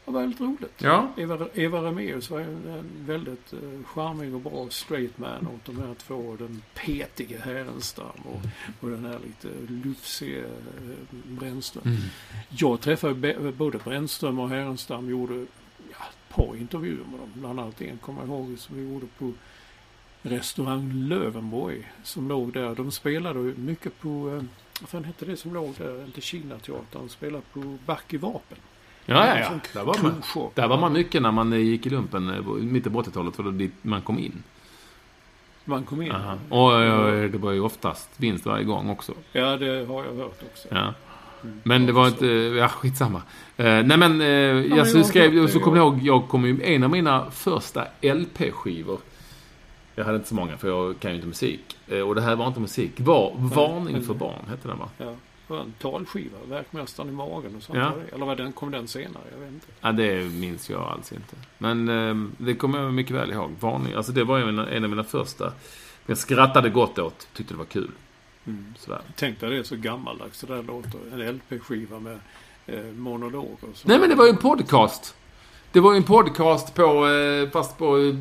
[0.06, 0.82] det var väldigt roligt.
[0.82, 1.08] Ja.
[1.18, 5.94] Eva, Eva Remaeus var en, väldigt uh, charmig och bra straight man åt de här
[5.94, 6.36] två.
[6.40, 8.42] Den petige Härenstam och,
[8.82, 11.84] och den här lite lufsige uh, Brännström.
[11.86, 11.98] Mm.
[12.50, 15.34] Jag träffade både Brännström och Härenstam gjorde
[15.92, 17.32] ja, ett par intervjuer med dem.
[17.34, 19.34] Bland annat en kommer jag ihåg som vi gjorde på
[20.22, 22.76] restaurang Lövenborg som låg där.
[22.76, 24.44] De spelade mycket på, uh,
[24.82, 26.06] vad fan hette det som låg där?
[26.06, 27.02] Inte Kinateatern.
[27.02, 28.58] De spelade på Back i vapen.
[29.06, 29.60] Ja, ja, ja.
[29.74, 30.22] Där var, man,
[30.54, 33.36] där var man mycket när man gick i lumpen eh, mitten på 80-talet.
[33.36, 34.44] För då dit man kom in.
[35.66, 36.12] Man kom in.
[36.12, 36.38] Aha.
[36.50, 39.14] Och eh, det var ju oftast vinst varje gång också.
[39.32, 40.68] Ja, det har jag hört också.
[40.72, 40.94] Ja.
[41.64, 43.18] Men det var inte, ja skitsamma.
[43.60, 45.92] Uh, nej men, uh, jag, men så jag skrev, så kommer jag ja.
[45.92, 49.00] ihåg, jag kommer ju, en av mina första LP-skivor.
[49.96, 51.78] Jag hade inte så många för jag kan ju inte musik.
[51.92, 52.92] Uh, och det här var inte musik.
[52.98, 54.90] Var Varning för barn, hette den va?
[54.98, 55.14] Ja.
[55.50, 57.80] En talskiva, Verkmästaren i magen och sånt.
[57.80, 57.94] Ja.
[58.14, 59.24] Eller var den, kom den senare?
[59.32, 59.68] Jag vet inte.
[59.82, 61.36] Ja, det minns jag alls inte.
[61.58, 63.52] Men eh, det kommer jag mycket väl ihåg.
[63.60, 63.94] Varning.
[63.94, 65.54] Alltså det var en, en av mina första.
[66.06, 67.28] Jag skrattade gott åt.
[67.34, 67.92] Tyckte det var kul.
[68.48, 68.74] Mm.
[68.78, 69.02] Sådär.
[69.16, 71.00] Tänk dig det är så gammaldags det där låter.
[71.14, 72.20] En LP-skiva med
[72.66, 73.70] eh, monologer.
[73.72, 73.88] och så.
[73.88, 75.16] Nej men det var ju en podcast.
[75.72, 78.14] Det var ju en podcast på, eh, fast på eh,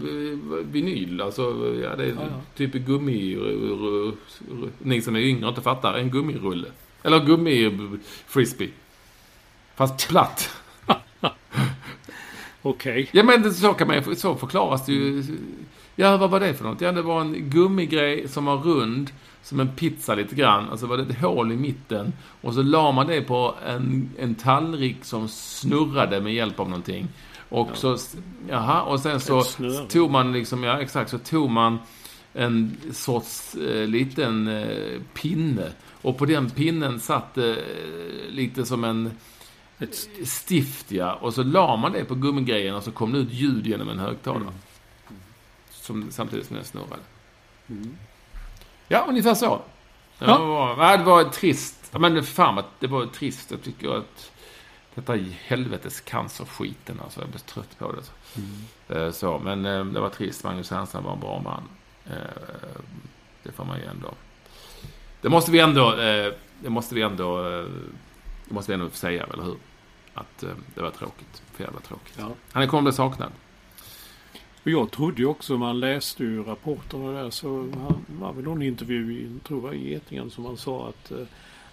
[0.63, 1.21] vinyl.
[1.21, 1.43] Alltså,
[1.83, 2.41] ja, det är Ja, ja.
[2.57, 3.37] typ gummi...
[4.79, 5.95] Ni som är yngre inte fattar.
[5.95, 6.69] En gummirulle.
[7.05, 8.71] Eller gummi-frisbee.
[9.77, 10.51] Fast platt.
[12.63, 13.09] Okej.
[13.13, 15.23] Ja men det- så kan man så förklaras det ju.
[15.97, 16.81] Ja, vad var det för något?
[16.81, 19.11] Ja, det var en gummigrej som var rund,
[19.43, 20.69] som en pizza lite grann.
[20.69, 22.13] Och så var det ett hål i mitten.
[22.41, 27.09] Och så la man det på en, en tallrik som snurrade med hjälp av någonting.
[27.49, 27.99] Och så,
[28.49, 29.43] jaha, och sen så
[29.89, 31.79] tog man liksom, ja exakt, så tog man
[32.33, 35.69] en sorts eh, liten eh, pinne.
[36.05, 37.55] Och på den pinnen satt eh,
[38.29, 39.11] lite som en
[39.79, 41.15] Ett, stift, ja.
[41.15, 43.99] Och så la man det på gummigrejen och så kom det ut ljud genom en
[43.99, 44.41] högtalare.
[44.43, 44.53] Mm.
[45.71, 47.03] Som, samtidigt som den snurrade.
[47.69, 47.97] mm.
[48.89, 49.63] Ja, ungefär så.
[50.19, 50.39] Ja.
[50.39, 51.93] Det, var, det var trist.
[51.93, 53.51] Men fan det var trist.
[53.51, 54.31] Jag tycker att
[54.95, 55.15] detta
[55.47, 57.21] helvetes cancerskiten alltså.
[57.21, 58.03] Jag blev trött på det.
[58.41, 59.07] Mm.
[59.07, 60.45] Eh, Så, men eh, det var trist.
[60.45, 61.63] Magnus Härenstam var en bra man.
[62.07, 62.69] Eh,
[63.43, 64.15] Det får man ju ändå...
[65.25, 65.93] Det måste vi ändå...
[66.01, 67.39] eh, Det måste vi ändå...
[67.51, 67.65] eh,
[68.49, 69.57] Det måste vi ändå säga, eller hur?
[70.15, 71.43] Att eh, det var tråkigt.
[71.53, 72.15] För jävla tråkigt.
[72.19, 72.31] Ja.
[72.53, 73.29] Han kommer bli saknad.
[74.63, 78.63] Och jag trodde ju också, man läste ju rapporterna där, så han var väl någon
[78.63, 81.13] intervju i, jag tror var i Getingen, som han sa att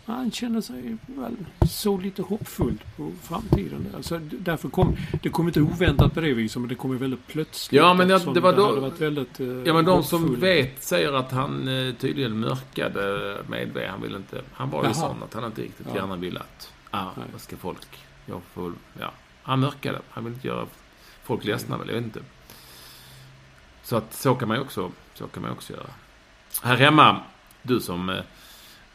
[0.05, 1.35] han känner sig väl
[1.69, 3.87] så lite hoppfullt på framtiden.
[3.91, 4.01] Där.
[4.01, 7.27] Så därför kom det kom inte oväntat på det viset, men det kom ju väldigt
[7.27, 7.81] plötsligt.
[7.81, 10.39] Ja, men jag- det var då- varit väldigt eh, Ja, men de som hoppfull.
[10.39, 13.87] vet säger att han eh, tydligen mörkade medve.
[13.87, 14.41] Han ville inte...
[14.53, 14.93] Han var ju Jaha.
[14.93, 15.95] sån att han inte riktigt Ja.
[15.95, 16.73] gärna ville att...
[16.91, 17.03] Nej.
[17.31, 17.87] vad ska folk...
[18.25, 18.73] Jag får...
[18.99, 19.11] Ja.
[19.43, 19.99] Han mörkade.
[20.09, 20.65] Han ville inte göra
[21.23, 22.19] folk ledsna väl, jag vet inte.
[23.83, 25.89] Så att så kan man ju också, så kan man ju också göra.
[26.63, 27.17] Här hemma,
[27.63, 28.09] du som...
[28.09, 28.19] eh,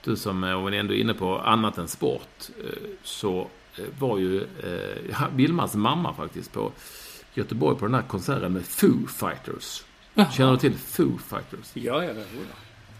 [0.07, 2.70] Du som, eh, om vi ändå är inne på annat än sport, eh,
[3.02, 6.72] så eh, var ju eh, Vilmas mamma faktiskt på
[7.34, 9.82] Göteborg på den här konserten med Foo Fighters.
[10.32, 11.70] Känner du till Foo Fighters?
[11.74, 12.22] Ja, ja, ja.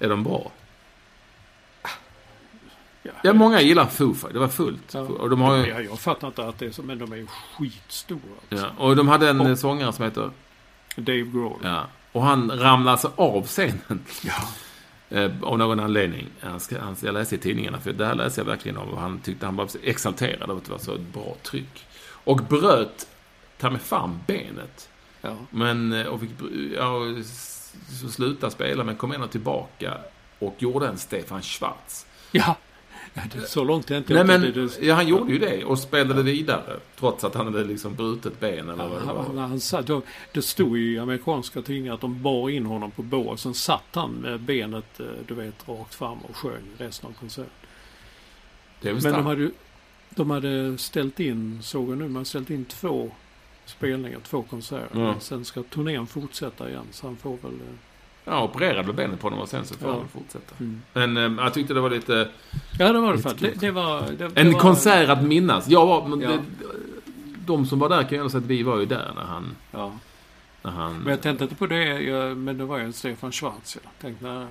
[0.07, 0.51] Är de bra?
[3.03, 3.11] ja.
[3.23, 4.33] Ja, många gillar Foo Fighters.
[4.33, 4.95] Det var fullt.
[4.95, 5.01] Ja.
[5.01, 5.67] Och de har ju...
[5.67, 7.27] Ja, jag fattar inte att det är så, men de är ju
[7.59, 8.21] skitstora.
[8.51, 8.67] Alltså.
[8.79, 10.31] Ja, och de hade en Och- eh, sångare som heter...
[10.97, 11.59] Dave Grohl.
[11.63, 11.87] Ja.
[12.13, 14.05] Och han ramlade alltså av scenen.
[14.25, 14.33] Ja.
[15.11, 16.27] Eh, av någon anledning.
[16.41, 18.89] Han ska, han, jag läste i tidningarna, för det här läste jag verkligen om.
[18.89, 21.87] Och han tyckte han var exalterad av att det var så ett bra tryck.
[22.09, 23.07] Och bröt,
[23.59, 24.89] ta mig fan, benet.
[25.21, 25.37] Ja.
[25.51, 26.31] Men, eh, och fick,
[26.77, 27.01] ja,
[28.01, 29.95] så slutade spela, men kom ändå tillbaka.
[30.39, 32.07] Och gjorde en Stefan Schwarz.
[32.33, 32.57] ja.
[33.47, 36.77] Så långt är inte Nej, men, det, ja, han gjorde ju det och spelade vidare.
[36.99, 39.33] Trots att han hade liksom brutit ben eller vad det Han, var.
[39.35, 40.03] när han satt, då,
[40.33, 43.41] det stod i amerikanska tidningar att de bar in honom på bås.
[43.41, 47.51] Sen satt han med benet, eh, du vet, rakt fram och sjöng resten av konserten.
[48.81, 49.53] Men de hade, ju-
[50.11, 53.11] de hade ställt in, såg jag nu, man ställt in två
[53.67, 55.01] spelningar, två konserter.
[55.01, 55.15] Ja.
[55.21, 57.53] Sen ska turnén fortsätta igen, så han får väl...
[58.29, 59.97] Ja, opererade benet på honom och sen så får Ja.
[59.97, 60.55] han fortsätta.
[60.61, 60.83] Mm.
[60.93, 62.29] Men eh, jag tyckte det var lite...
[62.79, 63.61] Ja, det var det faktiskt.
[63.61, 64.01] Det, det var...
[64.03, 65.69] Det, det En var, konsert att minnas.
[65.69, 66.09] Jag var...
[66.09, 66.29] Men Ja.
[66.31, 66.43] det,
[67.47, 69.57] de som var där kan ju ändå säga att vi var ju där när han...
[69.73, 69.93] Ja.
[70.63, 73.33] När han Men jag tänkte inte på det, jag, men det var ju en Stefan
[73.33, 73.79] Schwarz.
[73.83, 74.47] Jag tänkte när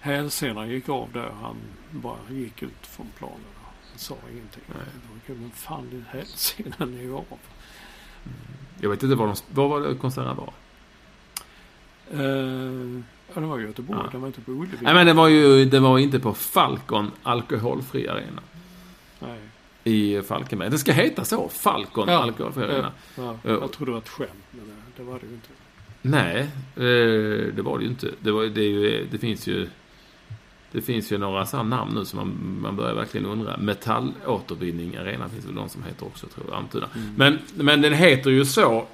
[0.00, 1.56] hälsenan gick av där, han
[1.90, 3.36] bara gick ut från planen.
[3.90, 4.62] Han sa ingenting.
[4.66, 5.36] Nej.
[5.38, 6.04] Men fan
[6.78, 7.24] den är ju av.
[8.80, 10.52] Jag vet inte var, de, var, var konserten var.
[12.14, 13.00] Uh,
[13.34, 14.00] ja, det var i Göteborg.
[14.04, 14.08] Ja.
[14.12, 14.76] Den var inte på Ullevi.
[14.80, 18.42] Nej, men det var ju det var inte på Falcon Alkoholfri Arena.
[19.18, 19.38] Nej.
[19.84, 20.70] I Falkenberg.
[20.70, 21.48] Det ska heta så.
[21.48, 22.18] Falcon Ja.
[22.22, 22.92] Alkoholfri Arena.
[23.16, 23.50] Ja, ja, Ja.
[23.50, 24.64] jag trodde det var ett skämt, men
[24.96, 25.48] det, var det ju inte.
[26.02, 26.40] Nej,
[26.76, 28.08] eh, det var det ju inte.
[28.20, 29.68] Det, var, det, ju, det finns ju...
[30.72, 33.56] Det finns ju några sådana namn nu som man, man börjar verkligen undra.
[33.56, 36.56] Metallåtervinning Arena finns väl någon som heter också, tror jag.
[36.58, 36.88] Antyda.
[37.16, 38.86] Men, men den heter ju så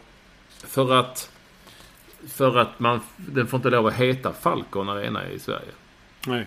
[0.48, 1.30] för att...
[2.28, 3.00] För att man...
[3.16, 5.70] Den får inte lov att heta Falcon Arena i Sverige.
[6.26, 6.46] Nej.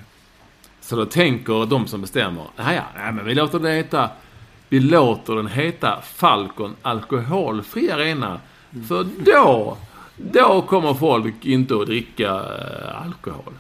[0.82, 4.10] Så då tänker de som bestämmer, "Ja, ja, ja, men vi låter det heta,
[4.70, 8.40] vi låter den heta Falcon Alkoholfri Arena.
[8.88, 9.78] För då,
[10.18, 13.54] då kommer folk inte att dricka eh, alkohol.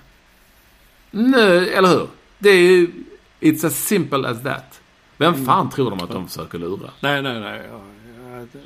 [1.11, 2.07] Nej, eller hur?
[2.39, 2.87] Det är ju,
[3.39, 4.81] it's as simple as that.
[5.17, 6.89] Vem fan tror de att de försöker lura?
[6.99, 7.61] Nej, nej, nej.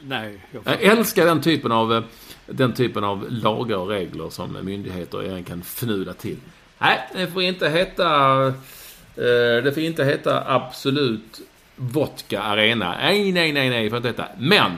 [0.03, 0.45] Nej.
[0.51, 2.03] Jag Jag älskar den typen av, eh,
[2.45, 6.37] den typen av lagar och regler som myndigheter egentligen kan fnula till.
[6.79, 8.45] Nej, det får inte heta...
[9.15, 11.41] Eh, det får inte heta Absolut
[11.75, 12.95] Vodka Arena.
[13.01, 14.27] Nej, nej, nej, nej, det får inte heta.
[14.37, 14.71] Men!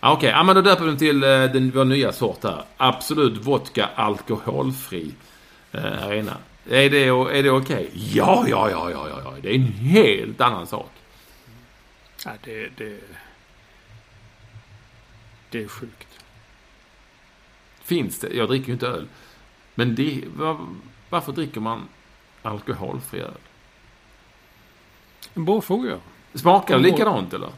[0.00, 2.64] Ah, okej, ja, men då döper vi den till eh, den, vår nya sort här.
[2.76, 5.14] Absolut Vodka Alkoholfri
[5.72, 6.36] eh, Arena.
[6.70, 7.04] Är det,
[7.38, 7.90] är det okej?
[7.94, 9.34] Ja, ja, ja, ja, ja, ja.
[9.42, 10.90] Det är en helt annan sak.
[12.24, 13.00] Ja, det, det...
[15.50, 16.13] Det är sjukt.
[17.84, 18.34] Finns det?
[18.34, 19.06] Jag dricker ju inte öl.
[19.74, 20.66] Men det, var,
[21.10, 21.88] varför dricker man
[22.42, 23.30] alkoholfri öl?
[25.34, 25.98] En bra fråga.
[26.34, 27.50] Smakar det likadant eller?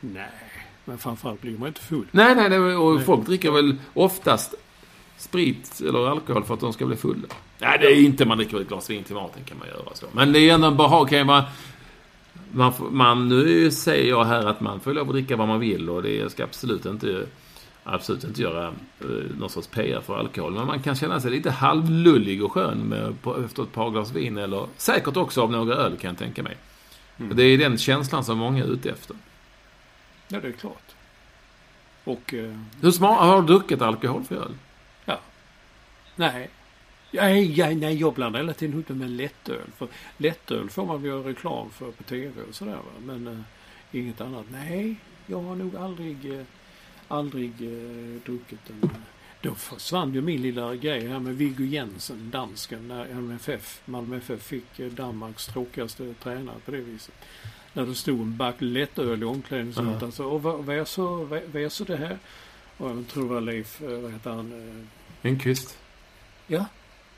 [0.00, 0.30] Nej,
[0.84, 2.06] men framförallt blir man inte full.
[2.10, 3.04] Nej, nej, nej och Nej.
[3.04, 4.54] folk dricker väl oftast
[5.16, 7.28] sprit eller alkohol för att de ska bli fulla.
[7.58, 10.06] Nej, det är inte man dricker ett glas vin till maten kan man göra så.
[10.12, 11.08] Men det är ändå en behag.
[11.08, 11.42] Kan man,
[12.52, 15.90] man, man, nu säger jag här att man får lov att dricka vad man vill
[15.90, 17.26] och det ska absolut inte
[17.84, 18.66] absolut inte göra
[19.00, 19.06] eh,
[19.38, 20.52] någon sorts PR för alkohol.
[20.52, 24.12] Men man kan känna sig lite halvlullig och skön med, på, efter ett par glas
[24.12, 26.56] vin eller säkert också av några öl kan jag tänka mig.
[27.30, 29.16] Och Det är den känslan som många är ute efter.
[30.28, 30.94] Ja, det är klart.
[32.04, 32.34] Och...
[32.34, 34.52] Eh, Hur smak, har du druckit alkoholfri öl?
[35.04, 35.18] ja.
[36.16, 36.50] Nej.
[37.12, 39.66] Nej, nej, nej, jag blandar hela tiden ihop det med lättöl.
[39.76, 42.82] För lättöl får man väl göra reklam för på TV och sådär va.
[43.04, 43.38] Men eh,
[44.00, 44.44] inget annat.
[44.52, 46.44] Nej, jag har nog aldrig, eh,
[47.10, 48.90] aldrig eh, druckit eh.
[49.42, 54.42] Då försvann ju min lilla grej här med Viggo Jensen, dansken, när MFF, Malmö FF
[54.42, 57.14] fick eh, Danmarks tråkigaste tränare på det viset.
[57.72, 59.96] När det stod en back lättöl i omklädningsrummet.
[60.00, 60.06] Ja.
[60.06, 62.18] Alltså, och vad, vad är så, vad, vad är så det här?
[62.76, 64.52] Och jag tror det var Leif, eh, vad heter han?
[65.22, 65.78] eh, Enqvist.
[66.46, 66.66] Ja.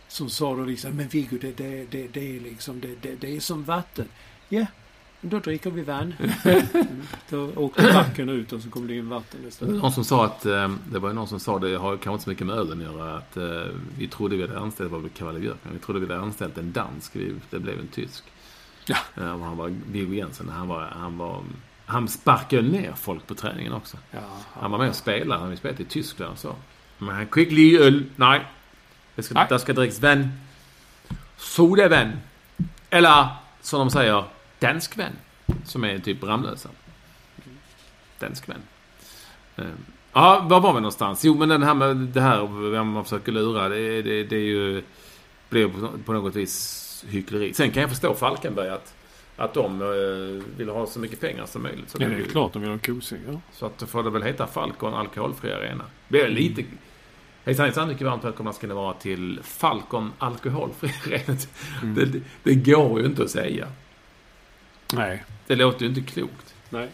[0.09, 3.37] Som sa då liksom, men Viggo det, det, det, det är liksom, det, det, det
[3.37, 4.09] är som vatten.
[4.49, 4.67] Ja,
[5.25, 5.83] då dricker vi.
[5.83, 6.13] Mm.
[7.31, 9.75] Då åkte backen ut och så kom det in vatten Det istället.
[9.83, 12.25] någon som sa att, eh, det var ju någon som sa, det har kanske inte
[12.25, 15.39] så mycket med ölen att göra, att eh, vi trodde vi hade anställt, det var
[15.39, 17.13] Björkman, vi trodde vi hade anställt en dansk,
[17.51, 18.25] det blev en tysk.
[18.87, 18.97] Ja.
[19.17, 21.43] Eh, och han var Viggo Jensen, han var, han var,
[21.87, 23.97] han sparkade ner folk på träningen också.
[24.11, 24.21] Ja,
[24.53, 26.55] Han var med och spelade, han spelat i Tyskland och så.
[26.99, 28.47] Men han quickly öl, nej.
[29.15, 29.47] Det ska, Nej.
[29.49, 30.29] det ska drickas vän.
[31.37, 32.13] Sodavän.
[32.91, 33.29] Eller,
[33.61, 34.25] som de säger,
[34.63, 35.13] dansk vän.
[35.65, 36.69] Som är typ Ramlösa.
[38.19, 38.63] Dansk vän.
[39.57, 39.65] Eh,
[40.13, 41.25] Ja, var var vi någonstans?
[41.25, 44.41] Jo, men den här med det här, vem man försöker lura, det, det, det är
[44.41, 44.83] ju...
[45.49, 45.71] Blir
[46.05, 47.55] på, något vis hyckleri.
[47.55, 48.95] Sen kan jag förstå Falkenberg att,
[49.37, 51.91] att de eh, vill ha så mycket pengar som möjligt.
[51.91, 53.19] Så ja, det är klart de vill ha kosing.
[53.29, 53.41] Ja.
[53.53, 55.85] så att då får det väl heta Falcon Alkoholfri Arena.
[56.09, 56.65] Det är lite...
[57.45, 61.39] Hejsan hejsan, mycket varmt välkomna ska ni vara till Falcon Alkoholfri Arena.
[61.83, 63.69] Det, det, det går ju inte att säga.
[64.93, 65.25] Nej.
[65.47, 66.55] Det låter ju inte klokt.
[66.71, 66.89] Nej.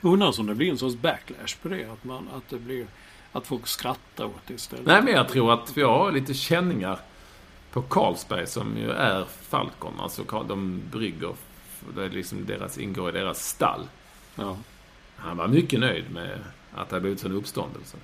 [0.00, 1.84] Undrar om det blir en sorts backlash på det.
[1.84, 2.86] Att, man, att det blir...
[3.32, 4.86] Att folk skrattar åt det istället.
[4.86, 6.98] Nej, men jag tror att vi har lite känningar
[7.72, 10.00] på Carlsberg som ju är Falcon.
[10.00, 11.34] Alltså de brygger,
[11.94, 13.88] det är liksom deras, ingår i deras stall.
[14.34, 14.56] Ja.
[15.16, 16.38] Han var mycket nöjd med
[16.74, 17.96] att det hade blivit sån uppståndelse.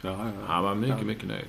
[0.00, 0.46] Ja, ja.
[0.46, 1.48] Han var mycket, mycket nöjd.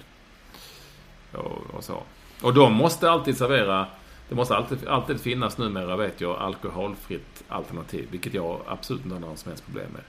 [1.32, 2.03] Och, och så.
[2.41, 3.88] Och de måste alltid servera,
[4.32, 8.07] det måste alltid, alltid finnas numera, vet jag, alkoholfritt alternativ.
[8.11, 10.03] Vilket jag absolut inte har några som helst problem med.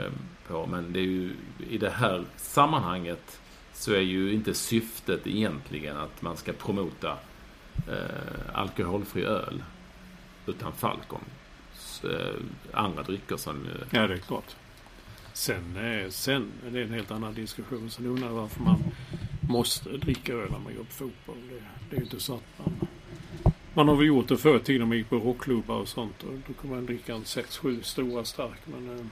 [0.00, 0.12] Ehm,
[0.48, 0.66] på.
[0.66, 1.36] Men det är ju,
[1.70, 3.40] i det här sammanhanget
[3.72, 7.18] så är ju inte syftet egentligen att man ska promota
[7.88, 9.62] eh, alkoholfri öl.
[10.46, 11.24] Utan Falcon.
[12.04, 12.34] Eh,
[12.72, 13.56] andra drycker som...
[13.56, 14.56] Eh, Ja, det är klart.
[15.32, 17.90] Sen, eh, sen är det en helt annan diskussion.
[17.90, 18.84] Sen undrar jag varför man
[19.40, 21.36] måste dricka öl när man går på fotboll.
[21.48, 22.88] Det, det är ju inte så att man
[23.74, 26.22] man har väl gjort det förr i tiden man gick på rockklubbar och sånt.
[26.22, 28.58] Och då kunde man dricka en 6-7 stora stark.
[28.64, 29.04] Men eh, jag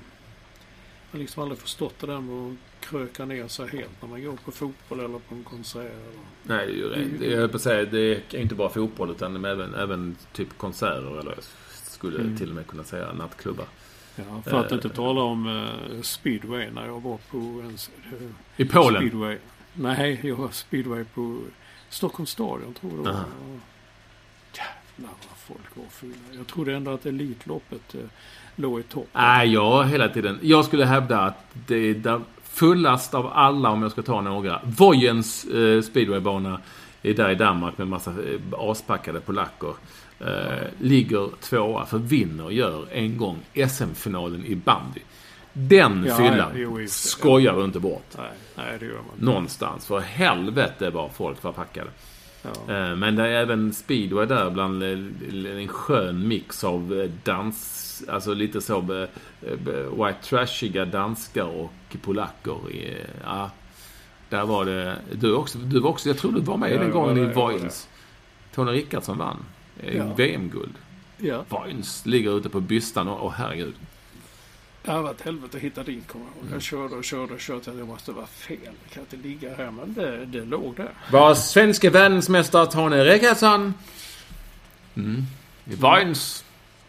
[1.12, 4.36] har liksom aldrig förstått det där med att kröka ner sig helt när man går
[4.44, 5.80] på fotboll eller på en konsert.
[5.82, 6.12] Eller.
[6.42, 7.30] Nej, det är ju rätt.
[7.30, 11.18] Jag höll på att säga, det är inte bara fotboll utan även, även typ konserter
[11.20, 11.34] eller
[11.82, 12.36] skulle Mm.
[12.36, 13.66] till och med kunna säga nattklubbar.
[14.16, 14.76] Ja, för att Eh.
[14.76, 15.46] inte tala om
[15.96, 17.76] eh, speedway när jag var på en
[18.56, 19.02] I Polen?
[19.08, 19.36] Speedway.
[19.74, 21.38] Nej, jag var speedway på
[21.88, 23.18] Stockholms stadion tror jag det var.
[23.18, 23.24] Aha.
[25.02, 26.14] Vad folk var fulla.
[26.32, 28.00] Jag trodde ändå att Elitloppet eh,
[28.56, 29.08] låg i topp.
[29.12, 30.38] Nej, jag hela tiden.
[30.42, 34.60] Jag skulle hävda att det är där fullast av alla, om jag ska ta några.
[34.64, 36.60] Vojens eh, speedwaybana
[37.02, 39.74] är där i Danmark med massa eh, aspackade polacker.
[40.20, 40.26] Eh,
[40.78, 43.38] ligger tvåa, för vinner gör en gång
[43.68, 45.00] SM-finalen i bandy.
[45.52, 48.06] Den Ja, fyllan jo, skojar du inte bort.
[48.18, 49.24] Nej, nej, det gör man inte.
[49.24, 49.86] Någonstans.
[49.86, 51.90] För helvete vad folk var packade.
[52.42, 52.74] Ja.
[52.74, 58.02] Eh, Men det är även speedway där bland eh, en skön mix av eh, dans,
[58.08, 58.80] alltså lite så
[59.90, 61.72] white trashiga danskar och
[62.02, 62.56] polacker.
[63.24, 63.50] Ja,
[64.28, 66.90] där var det, du också, du var också, jag tror du var med Ja, den
[66.90, 67.88] gången i Vojens.
[68.54, 69.44] Tony Rickardsson vann.
[69.92, 70.14] Ja.
[70.16, 70.74] VM-guld.
[71.16, 71.44] Ja.
[71.48, 73.74] Vojens ligger ute på bystan och, och herregud.
[74.84, 76.54] Det har varit helvete att hitta dit kommer jag.
[76.56, 77.70] Jag körde och körde och körde.
[77.70, 78.58] Det måste vara fel.
[78.62, 79.70] Det kan inte ligga här.
[79.70, 80.90] Men det, det låg där.
[81.12, 83.74] Var svenske världsmästare Tony Rickardsson.
[84.96, 85.22] Mm.
[85.64, 86.44] I Vojens.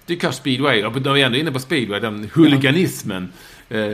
[0.06, 0.84] Dyker speedway.
[0.86, 2.00] Och de är ändå inne på speedway.
[2.00, 3.32] Den huliganismen.
[3.70, 3.92] Eh,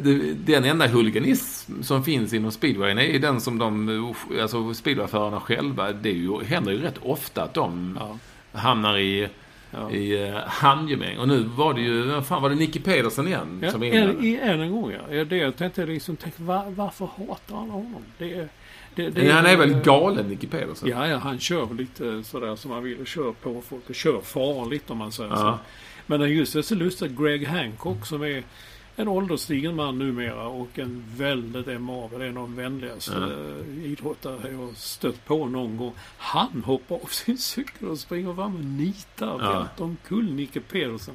[0.00, 5.92] det- Den enda huliganism som finns inom speedwayen är den som de, alltså speedwayförarna själva,
[5.92, 8.18] det är ju, händer ju rätt ofta att de Ja.
[8.60, 9.28] hamnar i,
[9.70, 9.90] Ja.
[9.90, 11.18] i uh, handgemäng.
[11.18, 13.60] Och nu var det ju, fan var det Nicky Pedersen igen?
[13.62, 15.24] Ja, som var än, en gång ja.
[15.24, 18.02] det jag tänkte liksom, tänk, var, varför hatar alla honom?
[18.18, 18.48] Det,
[18.94, 20.88] det, det, han är väl galen, Nicky Pedersen?
[20.88, 24.20] Ja, ja, han kör lite sådär som han vill och kör på folk och kör
[24.20, 25.36] farligt om man säger Ja.
[25.36, 25.58] så.
[26.06, 28.42] Men just det är så lustigt Greg Hancock som är
[28.96, 34.76] en ålderstigen man numera och en väldigt emavel, en av de vänligaste eh, idrottare jag
[34.76, 35.92] stött på någon gång.
[36.18, 39.52] Han hoppar av sin cykel och springer fram och nitar Ja.
[39.58, 41.14] välter omkull Nicke Pedersen.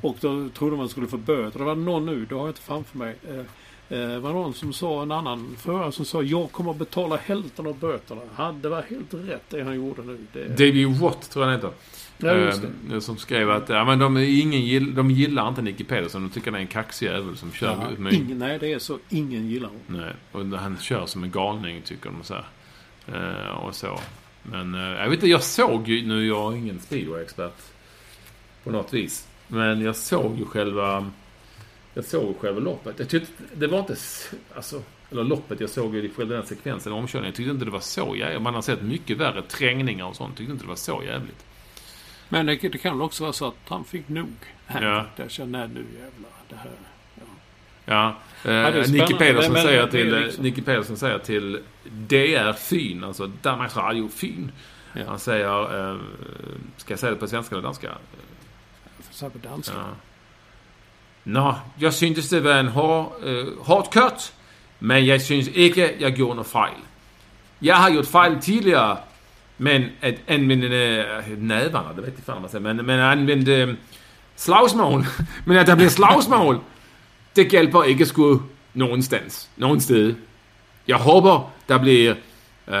[0.00, 1.58] Och då trodde man skulle få böter.
[1.58, 3.16] Det var någon nu, det har jag inte framför mig.
[3.28, 3.44] Eh, eh,
[4.08, 7.66] Det var någon som sa, en annan förare som sa jag kommer att betala hälften
[7.66, 8.20] av böterna.
[8.34, 10.18] Han, det var helt rätt det han gjorde nu.
[10.32, 11.72] Det, David Watt tror jag han heter.
[12.18, 12.62] Ja, just
[12.92, 16.22] Eh, Som skrev att ja, men de, ingen gill, de gillar inte Nicky Pedersen.
[16.22, 18.12] De tycker han är en kaxig jävel som kör ja, med...
[18.12, 18.98] ingen, nej, det är så.
[19.08, 19.82] Ingen gillar honom.
[19.86, 22.46] Nej, och han kör som en galning tycker de så här.
[23.46, 24.00] Eh, och så.
[24.42, 27.62] Men eh, jag vet inte, jag såg ju, nu är jag ingen speedway-expert
[28.64, 29.28] på något vis.
[29.48, 31.10] Men jag såg ju själva,
[31.94, 32.98] jag såg själva loppet.
[32.98, 33.96] Jag tyckte, det var inte,
[34.56, 37.28] alltså, eller loppet, jag såg ju själva den sekvensen, omkörningen.
[37.30, 38.42] Jag tyckte inte det var så jävligt.
[38.42, 40.36] Man har sett mycket värre trängningar och sånt.
[40.36, 41.44] Tyckte inte det var så jävligt.
[42.28, 44.32] Men det, det kan väl också vara så att han fick nog.
[44.80, 45.04] Ja.
[45.16, 46.30] Jag känner, nu jävlar.
[46.48, 46.70] Det här.
[47.84, 49.16] Ja, det är eh, Nicky spännande.
[49.18, 51.62] Pedersen Men- säger men det är till, eh, liksom- Nicky Pedersen säger till
[52.08, 54.52] DR Fyn, alltså Danmarks Radio Fyn.
[54.92, 55.02] Ja.
[55.08, 55.98] Han säger, eh,
[56.76, 57.88] ska jag säga det på svenska eller danska?
[59.00, 59.74] För så här på danska.
[59.76, 59.84] Ja.
[61.24, 64.32] Nå, jag syntes det var en hård, eh, hårdt kørt,
[64.78, 66.74] men jeg synes ikke, jeg gjorde noget fejl.
[67.60, 68.96] Jeg har gjort fejl tidligere,
[69.58, 73.74] men at anvende øh, nadvander, det vet fan man säger, men, men at anvende øh,
[74.36, 75.04] slagsmål,
[75.46, 76.60] men at der bliver slagsmål,
[77.36, 78.42] det hjælper ikke sgu
[78.74, 80.14] någonstans, sted.
[80.88, 82.14] Jeg håber, der bliver,
[82.68, 82.74] øh,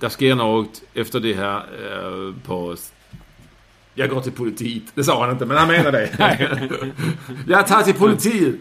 [0.00, 2.76] der sker noget efter det her øh, på
[3.98, 4.82] jag går till politiet.
[4.96, 6.10] Det sa han inte, men han menar det.
[7.48, 8.58] jag tar till politiet.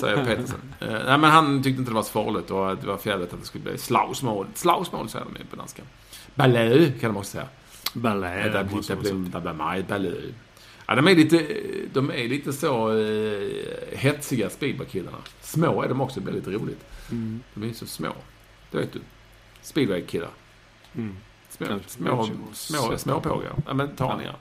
[0.00, 0.60] Säger Pettersson.
[0.82, 3.32] Uh, nej, men han tyckte inte det var så farligt och att det var fjället
[3.32, 4.46] att det skulle bli slagsmål.
[4.54, 5.82] Slagsmål säger de på danska.
[6.34, 7.48] Ballade kan de också säga.
[7.92, 10.16] Blir meget ballade.
[10.86, 11.46] Ja, de är lite,
[11.92, 13.50] de är lite så uh,
[13.96, 15.18] hetsiga speedwaykillarna.
[15.40, 16.84] Små är de också, det blir lite roligt.
[17.10, 17.40] Mm.
[17.54, 18.12] De är så små.
[18.70, 19.00] Det vet du.
[19.62, 20.30] Speedwaykillar.
[20.94, 21.16] Mm.
[21.48, 23.52] Små, små, små, småpågar.
[23.66, 24.36] Ja, men taningar.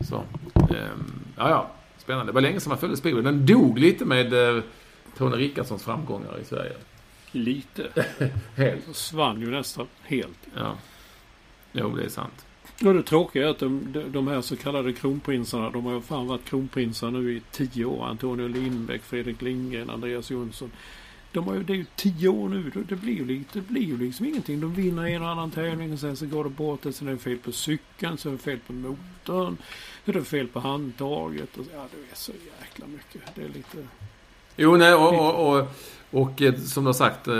[0.00, 0.24] Så.
[0.54, 1.70] Ehm, ja, ja.
[1.98, 2.32] Spännande.
[2.32, 3.22] Det var länge sedan man följde speedway.
[3.22, 4.62] Den dog lite med eh,
[5.18, 6.72] Tony Rickardssons framgångar i Sverige.
[7.32, 7.90] Lite.
[8.56, 8.84] Helt.
[8.84, 10.38] Försvann ju nästan helt.
[10.56, 10.76] Ja.
[11.72, 12.46] Jo, det är sant.
[12.84, 16.26] Och det tråkiga är att de, de- här så kallade kronprinsarna, de har ju fan
[16.26, 18.04] varit kronprinsar nu i tio år.
[18.06, 20.70] Antonio Lindbäck, Fredrik Lindgren, Andreas Jonsson.
[21.32, 22.70] De har ju, det är ju tio år nu.
[22.88, 24.60] Det- blir ju, lite, det blir ju liksom ingenting.
[24.60, 26.80] De vinner en och annan tävling och sen så går det bort.
[26.92, 29.56] Sen är det fel på cykeln, så är det fel på motorn.
[30.04, 31.56] Så är det fel på handtaget.
[31.58, 33.34] Och, ja, det är så jäkla mycket.
[33.34, 33.78] Det är lite...
[34.56, 35.68] Jo, nej, och, och, och,
[36.10, 37.34] och eh, som du har sagt, eh,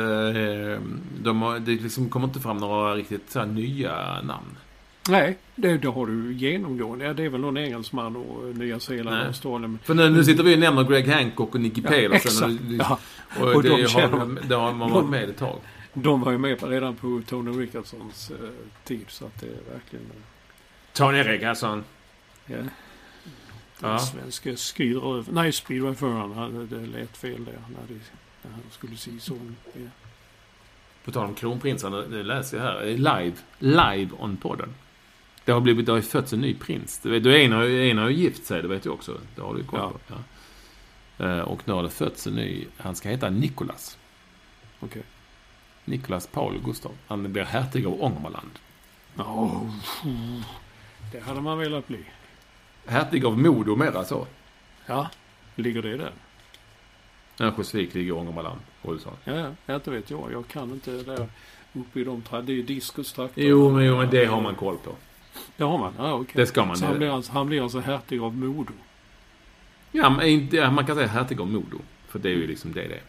[1.23, 4.57] de har, det liksom kommer inte fram några riktigt så här nya namn.
[5.09, 7.05] Nej, det, det har du genomgående.
[7.05, 9.27] Ja, det är väl någon engelsman och eh, Nya Zeeland och.
[9.27, 9.79] Australien.
[9.85, 12.15] För nu, nu sitter vi och nämner Greg Hancock och Nicky Ja, Pedersen.
[12.15, 12.43] exakt.
[12.53, 12.99] Och, Ja.
[13.47, 15.59] och, Och det, de har, det har man varit med ett tag.
[15.95, 18.37] De var ju med på redan på Tony Rickardsons eh,
[18.85, 20.05] tid så att det är verkligen...
[20.07, 20.23] eh,
[20.93, 21.85] Tony Rickardsson.
[22.47, 22.57] Ja.
[23.83, 23.89] Ja.
[23.89, 25.29] Den svenska skidröv...
[25.33, 26.69] Nej, speedwayföraren.
[26.71, 28.01] Det lät fel där när, det,
[28.43, 29.37] när han skulle så.
[29.73, 29.81] Ja.
[31.05, 32.85] På tal om kronprinsen, det läser jag här.
[32.85, 33.37] Live.
[33.59, 34.75] Live on podden.
[35.45, 36.99] Det har, blivit, det har fötts en ny prins.
[37.03, 39.21] Du vet, du, en, har, en har ju gift sig, det vet du också.
[39.37, 39.91] Det har du ju koll Ja.
[40.09, 40.15] på.
[41.17, 41.27] Ja.
[41.27, 42.67] Eh, Och nu har det fötts en ny.
[42.77, 43.99] Han ska heta Nikolas.
[44.81, 45.03] Okej.
[45.85, 46.93] Nikolas Paul Gustav.
[47.07, 48.51] Han blir hertig av Ångermanland.
[49.17, 49.63] Ja,
[51.13, 52.05] det hade man velat bli.
[52.87, 54.27] Hertig av Modo mera så.
[54.87, 55.11] Ja,
[55.57, 56.13] ligger det där?
[57.41, 58.61] Örnsköldsvik ligger i Ångermanland.
[58.83, 59.13] Olsson.
[59.25, 60.33] Ja, ja, inte vet jag.
[60.33, 61.27] Jag kan inte det där
[61.73, 63.43] uppe i de tra- Det är ju diskustrakter.
[63.43, 64.91] Jo, men, jo, men det har man koll på.
[65.57, 65.93] Det har man?
[65.99, 66.33] Ja, okej.
[66.37, 66.77] Det ska man.
[66.77, 68.73] Så han blir, alltså, han blir alltså hertig av Modo?
[69.93, 70.11] Ja,
[70.71, 71.79] man kan säga hertig av Modo.
[72.09, 73.03] För det är ju liksom det det är.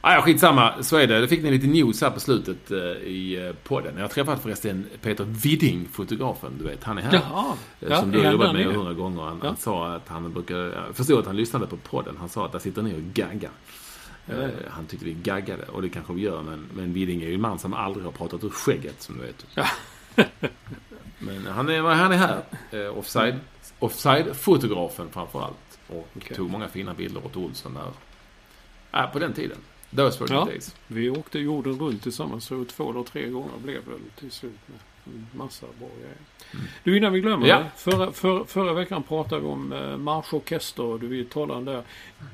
[0.00, 0.82] Ah, ja, skitsamma.
[0.82, 1.20] Så är det.
[1.20, 3.94] Det fick ni lite news här på slutet eh, i eh, podden.
[3.96, 6.52] Jag har träffat förresten Peter Widding, fotografen.
[6.58, 7.12] Du vet, han är här.
[7.30, 7.56] Jaha.
[7.80, 9.22] Eh, som du har jobbat med hundra gånger.
[9.22, 9.48] Han, Ja.
[9.48, 10.56] han sa att han brukar...
[10.56, 12.16] Jag förstod att han lyssnade på podden.
[12.18, 13.50] Han sa att där sitter ni och gaggar.
[14.26, 14.34] Ja.
[14.70, 15.62] Han tyckte vi gaggade.
[15.62, 16.42] Och det kanske vi gör.
[16.42, 19.22] Men, men Widding är ju en man som aldrig har pratat ur skägget, som du
[19.22, 19.46] vet.
[19.54, 19.66] Ja.
[21.18, 22.42] men han är, han är här.
[22.70, 23.34] Eh, offside.
[23.78, 25.78] Offside-fotografen framför allt.
[25.88, 26.36] Och Okej.
[26.36, 29.00] tog många fina bilder åt Olsson där.
[29.00, 29.58] Äh, på den tiden.
[29.90, 30.44] Those were the Ja.
[30.44, 30.74] days.
[30.86, 34.78] Vi åkte jorden runt tillsammans så två eller tre gånger blev det till slut med
[35.32, 36.16] massa bra grejer.
[36.84, 37.58] Du, innan vi glömmer Ja.
[37.58, 37.66] det.
[37.76, 40.98] Förra, för, förra veckan pratade vi om eh, marschorkester.
[40.98, 41.82] Du, vi talade om där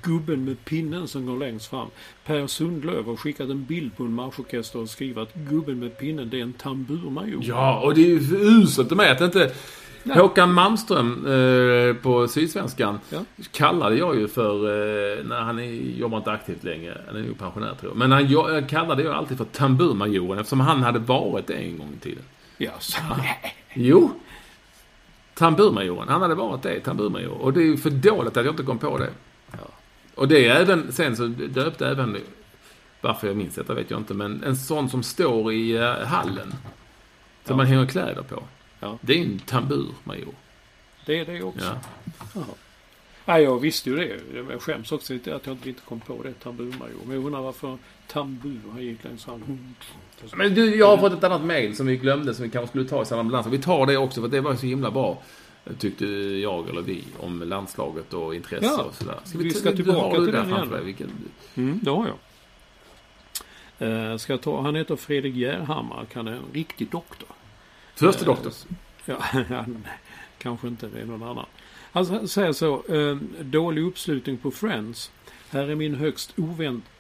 [0.03, 1.89] gubben med pinnen som går längst fram.
[2.25, 6.31] Per Sundlöv har skickat en bild på en marschorkester och skrivit att gubben med pinnen
[6.31, 7.41] det är en tamburmajor.
[7.45, 9.53] Ja, och det är ju uselt med att inte...
[10.05, 13.19] Håkan Malmström eh, på Sydsvenskan Ja.
[13.53, 17.35] kallade jag ju för, eh, när han är, jobbar inte aktivt längre, han är ju
[17.35, 17.97] pensionär tror jag.
[17.99, 21.93] Men han jag, kallade jag alltid för tamburmajoren eftersom han hade varit det en gång
[21.97, 22.23] i tiden.
[22.59, 22.99] Ja, så,
[23.75, 24.11] Jo!
[25.35, 27.33] Tamburmajoren, han hade varit det, tamburmajor.
[27.43, 29.11] Och det är ju för dåligt att jag inte kom på det.
[30.15, 32.17] Och det är även, sen så döpte även,
[33.01, 36.55] varför jag minns detta vet jag inte, men en sån som står i eh, hallen.
[37.45, 38.43] Som man hänger kläder på.
[38.83, 38.99] Ja.
[39.01, 40.35] Det är en tamburmajor.
[41.07, 41.77] det är det också.
[42.35, 42.41] Ja.
[43.25, 44.21] Ja, jag visste ju det.
[44.53, 46.33] Jag skäms också lite att jag inte kom på det.
[46.33, 46.99] Tamburmajor.
[47.07, 47.79] Men jag undrar varför
[48.09, 49.43] tambur han gick längs fram.
[50.37, 52.89] Men du, jag har fått ett annat mail som vi glömde som vi kanske skulle
[52.89, 53.61] ta i samband med landslaget.
[53.61, 55.23] Vi tar det också för det var så himla bra.
[55.79, 59.19] Tyckte jag eller vi om landslaget och intresse Ja, och sådär.
[59.35, 60.69] vi ska du- tillbaka har du till den igen.
[60.71, 60.85] dig?
[60.85, 61.11] Vilken,
[61.55, 62.17] Mm, det har jag.
[64.13, 66.07] Eh, ska jag ta, han heter Fredrik Järhammar.
[66.15, 67.29] Han är en riktig doktor.
[67.95, 68.53] Förste doktor.
[69.05, 69.17] Ja,
[69.49, 69.87] han,
[70.39, 71.47] kanske inte, det är någon annan.
[71.93, 72.83] Han säger så.
[72.89, 75.11] Ehm, dålig uppslutning på Friends.
[75.51, 76.35] Här är min högst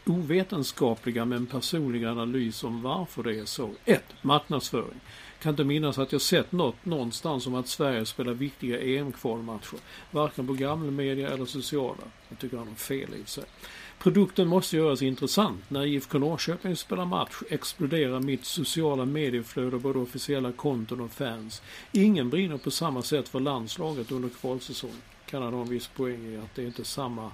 [0.06, 3.70] ovetenskapliga men personliga analys om varför det är så.
[3.84, 4.04] 1.
[4.22, 5.00] Marknadsföring.
[5.42, 9.78] Kan inte minnas att jag sett något någonstans om att Sverige spelar viktiga EM-kvalmatcher.
[10.10, 12.02] Varken på gamla media eller sociala.
[12.28, 13.44] Jag tycker han har fel i och för sig.
[14.02, 15.70] Produkten måste göras intressant.
[15.70, 21.62] När IFK Norrköping spelar match exploderar mitt sociala medieflöde både officiella konton och fans.
[21.92, 24.96] Ingen brinner på samma sätt för landslaget under kvalsäsong.
[25.26, 27.32] Kan han ha en viss poäng i att det är inte samma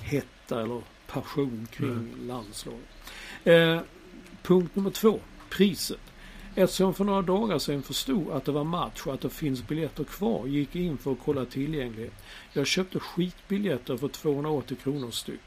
[0.00, 2.88] hetta eller passion kring landslaget.
[3.44, 3.80] Eh,
[4.42, 5.20] punkt nummer två.
[5.50, 6.00] Priset.
[6.54, 10.04] Eftersom för några dagar sedan förstod att det var match och att det finns biljetter
[10.04, 12.14] kvar gick jag in för att kolla tillgänglighet.
[12.52, 15.40] Jag köpte skitbiljetter för 280 kronor styck.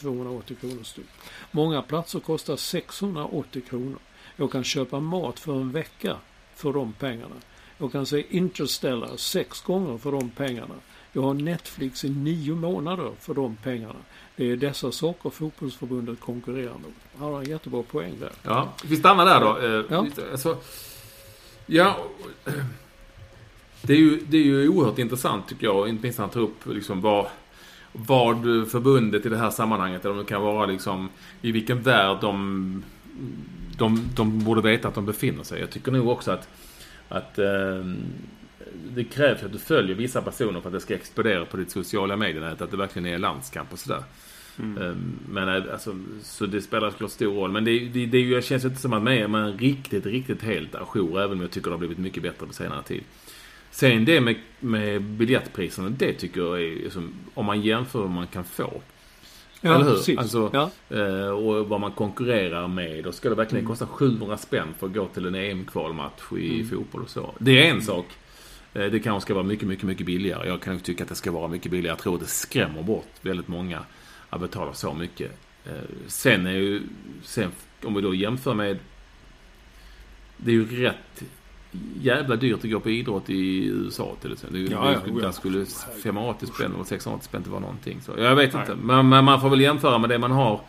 [0.00, 1.06] 280 kronor styck.
[1.50, 3.98] Många platser kostar 680 kronor.
[4.36, 6.16] Jag kan köpa mat för en vecka
[6.54, 7.34] för de pengarna.
[7.78, 10.74] Jag kan se Interstellar sex gånger för de pengarna.
[11.12, 13.98] Jag har Netflix i nio månader för de pengarna.
[14.36, 16.94] Det är dessa saker fotbollsförbundet konkurrerar mot.
[17.18, 18.32] Han har en jättebra poäng där.
[18.42, 19.58] Ja, vi stannar där då.
[19.58, 20.06] Eh, Ja.
[20.32, 20.56] Alltså,
[21.66, 21.96] ja,
[22.46, 22.52] eh,
[23.82, 25.88] det är, ju, det är ju oerhört intressant tycker jag.
[25.88, 27.26] Inte minst när han tar upp liksom vad,
[27.92, 31.08] vad förbundet i det här sammanhanget, eller om det kan vara liksom
[31.42, 32.84] i vilken värld de,
[33.78, 35.60] de, de borde veta att de befinner sig.
[35.60, 36.48] Jag tycker nog också att,
[37.08, 37.84] att eh,
[38.94, 42.16] det krävs att du följer vissa personer för att det ska explodera på ditt sociala
[42.16, 42.62] medienät.
[42.62, 44.02] Att det verkligen är landskamp och sådär.
[44.58, 47.50] Ehm, Men eh, alltså, så det spelar såklart stor roll.
[47.50, 50.74] Men det, det, det, är känns inte som att man är man riktigt, riktigt helt
[50.74, 51.20] ajour.
[51.20, 53.02] Även om jag tycker det har blivit mycket bättre på senare tid.
[53.78, 58.26] Sen det med, med biljettpriserna, det tycker jag är, liksom, om man jämför vad man
[58.26, 58.80] kan få.
[59.60, 59.90] Ja, Eller hur?
[59.94, 60.18] precis.
[60.18, 60.70] Alltså, Ja.
[60.96, 63.04] eh, och vad man konkurrerar med.
[63.04, 63.70] Då ska det verkligen Mm.
[63.70, 66.68] kosta 700 spänn för att gå till en EM-kvalmatch i Mm.
[66.68, 67.34] fotboll och så.
[67.38, 68.06] Det är en sak.
[68.74, 70.48] Eh, Det kanske ska vara mycket, mycket, mycket billigare.
[70.48, 71.92] Jag kan ju tycka att det ska vara mycket billigare.
[71.92, 73.80] Jag tror att det skrämmer bort väldigt många
[74.30, 75.32] att betala så mycket.
[75.66, 75.72] Eh,
[76.06, 76.82] Sen är ju,
[77.22, 77.50] sen
[77.84, 78.78] om vi då jämför med
[80.36, 81.22] det är ju rätt
[82.00, 84.64] jävla dyrt att gå på idrott i USA till exempel.
[84.64, 85.20] Det, Ja, ja, ja.
[85.20, 85.66] där skulle
[86.02, 88.00] 580 spänn eller 680 spänn inte vara någonting.
[88.00, 88.62] Så jag vet Nej.
[88.62, 88.74] inte.
[88.82, 90.60] Men, men man får väl jämföra med det man har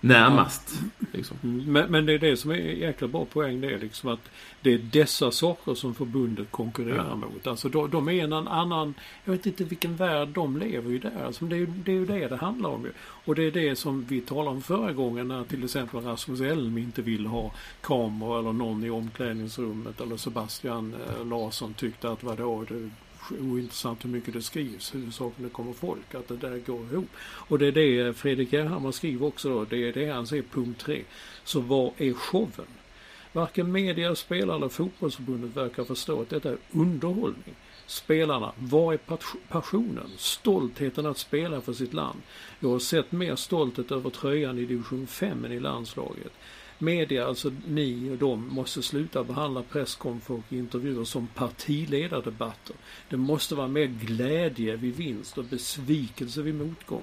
[0.00, 0.80] närmast.
[1.12, 1.36] Liksom.
[1.42, 3.60] Men, men det är det som är jäkla bra poäng.
[3.60, 4.30] Det är liksom att
[4.60, 7.16] det är dessa saker som förbundet konkurrerar Ja.
[7.16, 7.46] mot.
[7.46, 8.94] Alltså de, de är en annan,
[9.24, 11.24] jag vet inte vilken värld de lever i där.
[11.26, 12.86] Alltså det, är, det är ju det det handlar om.
[13.24, 16.78] Och det är det som vi talade om förra gången när till exempel Rasmus Elm
[16.78, 20.00] inte vill ha kameror eller någon i omklädningsrummet.
[20.00, 22.90] Eller Sebastian eh, Larsson tyckte att vadå, det
[23.30, 24.94] ointressant hur mycket det skrivs.
[24.94, 26.14] Huvudsaken det kommer folk.
[26.14, 27.08] Att det där går ihop.
[27.20, 29.64] Och det är det eh, Fredrik Gerhammar skriver också då.
[29.64, 31.02] Det är det han säger punkt tre.
[31.44, 32.66] Så vad är showen?
[33.32, 37.54] Varken media, spelare eller fotbollsförbundet verkar förstå att detta är underhållning.
[37.86, 38.98] Spelarna, vad är
[39.48, 40.10] passionen?
[40.16, 42.18] Stoltheten att spela för sitt land.
[42.60, 46.32] Jag har sett mer stolthet över tröjan i division 5 än i landslaget.
[46.78, 52.76] Media, alltså ni och de, måste sluta behandla presskonfer och intervjuer som partiledardebatter.
[53.08, 57.02] Det måste vara mer glädje vid vinst och besvikelse vid motgång.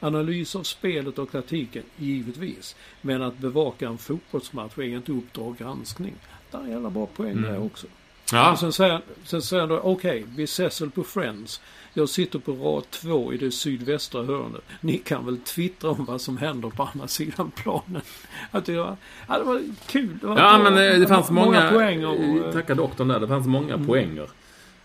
[0.00, 2.76] Analys av spelet och taktiken, givetvis.
[3.00, 6.14] Men att bevaka en fotbollsmatch är inte uppdrag granskning.
[6.50, 7.86] Det är jävla bra poäng där också.
[8.32, 11.60] Ja, Och sen säger, sen säger han då, okej, vi ses väl på Friends.
[11.98, 14.62] Jag sitter på rad två i det sydvästra hörnet.
[14.80, 18.02] Ni kan väl twittra om vad som händer på andra sidan planen.
[18.50, 18.96] Att det, var,
[19.28, 20.18] ja, det var kul.
[20.20, 21.70] Det var ja men eh, det fanns många...
[21.70, 22.04] poäng.
[22.06, 23.20] Och, eh, Tacka doktorn där.
[23.20, 24.28] Det fanns många poänger.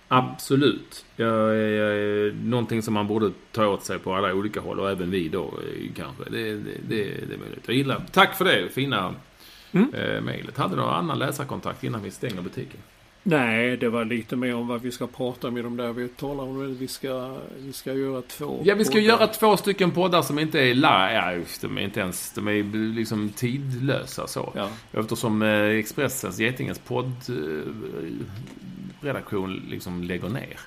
[0.07, 1.05] Absolut.
[1.15, 5.11] Jag, jag, någonting som man borde ta åt sig på alla olika håll och även
[5.11, 6.23] vi då eh, kanske.
[6.29, 7.63] Det, det, det, det är möjligt.
[7.65, 9.15] Jag gillar Tack för det fina
[9.73, 9.93] Mm.
[9.93, 10.57] eh, mejlet.
[10.57, 12.79] Hade du någon annan läsarkontakt innan vi stänger butiken?
[13.23, 15.93] Nej, det var lite mer om vad vi ska prata om i de där.
[15.93, 18.61] Vi talar om att vi ska, vi ska göra två.
[18.65, 19.05] Ja, vi ska poddar.
[19.05, 21.13] göra två stycken poddar som inte är live.
[21.13, 22.33] Ja, de är inte ens...
[22.33, 22.63] De är
[22.93, 24.53] liksom tidlösa så.
[24.55, 24.69] Ja.
[24.91, 30.59] Eftersom eh, Expressens, Getingens poddredaktion liksom lägger ner.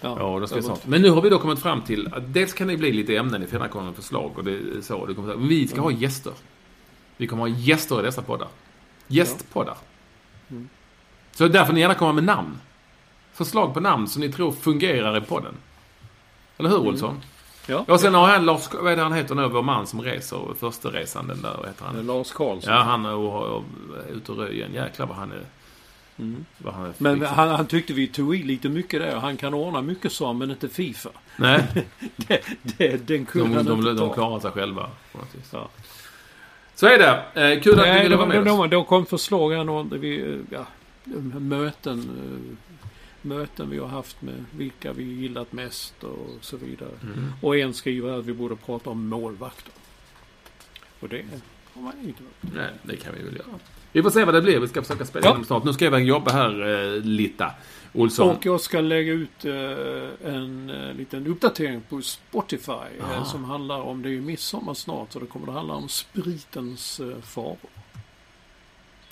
[0.00, 0.76] Ja, Ja, då ska.
[0.86, 3.42] Men nu har vi då kommit fram till att dels kan det bli lite ämnen
[3.42, 5.06] i med förslag och det så.
[5.06, 6.32] Det kommer, vi ska ha gäster.
[7.16, 8.48] Vi kommer ha gäster i dessa poddar.
[9.06, 9.76] Gästpoddar.
[10.50, 10.68] Mm.
[11.32, 12.58] Så därför får ni gärna komma med namn.
[13.32, 15.54] Förslag på namn som ni tror fungerar i podden.
[16.58, 17.10] Eller hur, Olsson?
[17.10, 17.20] Mm.
[17.66, 17.84] Ja.
[17.94, 20.40] Och sen har han Lars, vad är det han heter nu, vår man som reser,
[20.60, 22.06] första resan den där, heter han?
[22.06, 22.72] Lars Karlsson.
[22.74, 23.64] Ja, han är och, och,
[24.12, 24.68] ute och röjer.
[24.74, 25.42] Jäklar vad han är...
[26.58, 26.94] Vad han är Mm.
[26.98, 29.16] Men liksom- han, han tyckte vi tog i lite mycket där.
[29.16, 31.10] Han kan ordna mycket så men inte Fifa.
[31.36, 31.66] Nej,
[32.16, 34.14] Det, det, den kunde de, han de, inte de, ta.
[34.14, 34.90] klarar sig själva.
[35.52, 35.68] Ja.
[36.74, 37.22] Så är det.
[37.54, 38.58] Eh, kul att du Nej, ville vara med då, oss.
[38.58, 39.64] då, då kom förslag här
[39.98, 40.66] vi, eh, ja,
[41.40, 42.56] möten, eh,
[43.22, 46.92] möten vi har haft med vilka vi gillat mest och så vidare.
[47.02, 47.32] Mm.
[47.42, 49.72] Och en skriver att vi borde prata om målvakter.
[51.00, 51.24] Och det
[51.74, 53.58] har man inte Nej, det kan vi väl göra.
[53.92, 54.60] Vi får se vad det blir.
[54.60, 55.44] Vi ska försöka spela Ja.
[55.44, 55.64] snart.
[55.64, 57.50] Nu ska jag jobba här eh, lite.
[57.92, 58.30] Olsson.
[58.36, 59.52] Och jag ska lägga ut eh,
[60.34, 65.12] en eh, liten uppdatering på Spotify eh, som handlar om, det är ju midsommar snart,
[65.12, 67.58] så det kommer att handla om spritens eh, faror.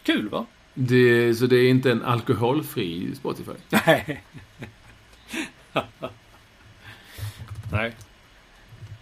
[0.03, 0.47] Kul va?
[0.81, 3.53] Det, så det är inte en alkoholfri Spotify?
[3.87, 4.25] Nej.
[7.73, 7.97] Nej.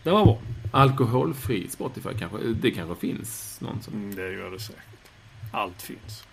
[0.02, 0.38] Det var bra.
[0.72, 2.38] Alkoholfri Spotify kanske?
[2.38, 3.94] Det kanske finns någon som...
[3.94, 5.10] Mm, det gör det säkert.
[5.52, 6.26] Allt finns.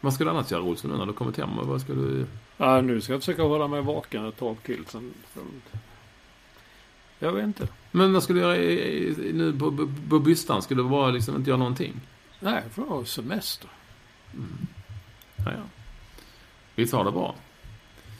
[0.00, 1.48] Vad ska du annars göra Olsson nu när du kommit hem?
[1.62, 2.26] Vad ska du...
[2.56, 4.84] Ja, nu ska jag försöka hålla mig vaken ett tag till.
[4.88, 5.12] Sen,
[7.18, 7.68] jag vet inte.
[7.90, 10.62] Men vad ska du göra i, i, nu på, på, på bystan?
[10.62, 12.00] Ska du bara liksom inte göra någonting?
[12.40, 13.70] Nej, för jag har semester.
[15.36, 15.62] Ja, ja.
[16.74, 17.34] Vi tar det bra.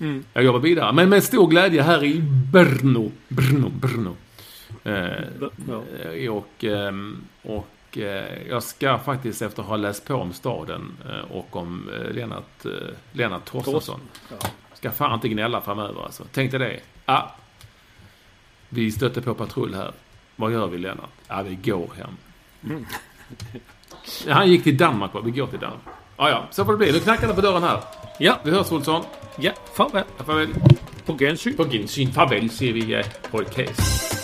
[0.01, 0.25] Mm.
[0.33, 0.93] Jag jobbar vidare.
[0.93, 2.21] Men med stor glädje här i
[2.53, 3.13] Brno.
[3.29, 4.17] Brno, Brno.
[4.85, 10.93] Eh, och, ehm, och eh, jag ska faktiskt efter att ha läst på om staden
[11.09, 12.67] eh, och om eh, Lennart,
[13.13, 14.01] Lennart Torstensson.
[14.73, 16.25] Ska fan inte gnälla framöver alltså.
[16.33, 16.81] Tänk dig det.
[17.05, 17.29] Ah,
[18.69, 19.93] vi stötte på patrull här.
[20.37, 21.11] Vad gör vi Lennart?
[21.29, 22.17] Ja, vi går hem.
[22.65, 22.87] Mm.
[24.29, 25.21] Han gick till Danmark va?
[25.21, 25.83] Vi går till Danmark.
[26.17, 26.93] Ja, ja, så får det bli.
[26.93, 27.81] Nu knackar det på dörren här.
[28.19, 29.05] Ja, Vi hörs Olsson.
[29.37, 30.05] ja, farväl.
[30.27, 30.49] Farväl.
[31.07, 31.57] På gensyn.
[31.57, 32.13] På gensyn.
[32.13, 34.24] Farväl säger vi eh, podcast.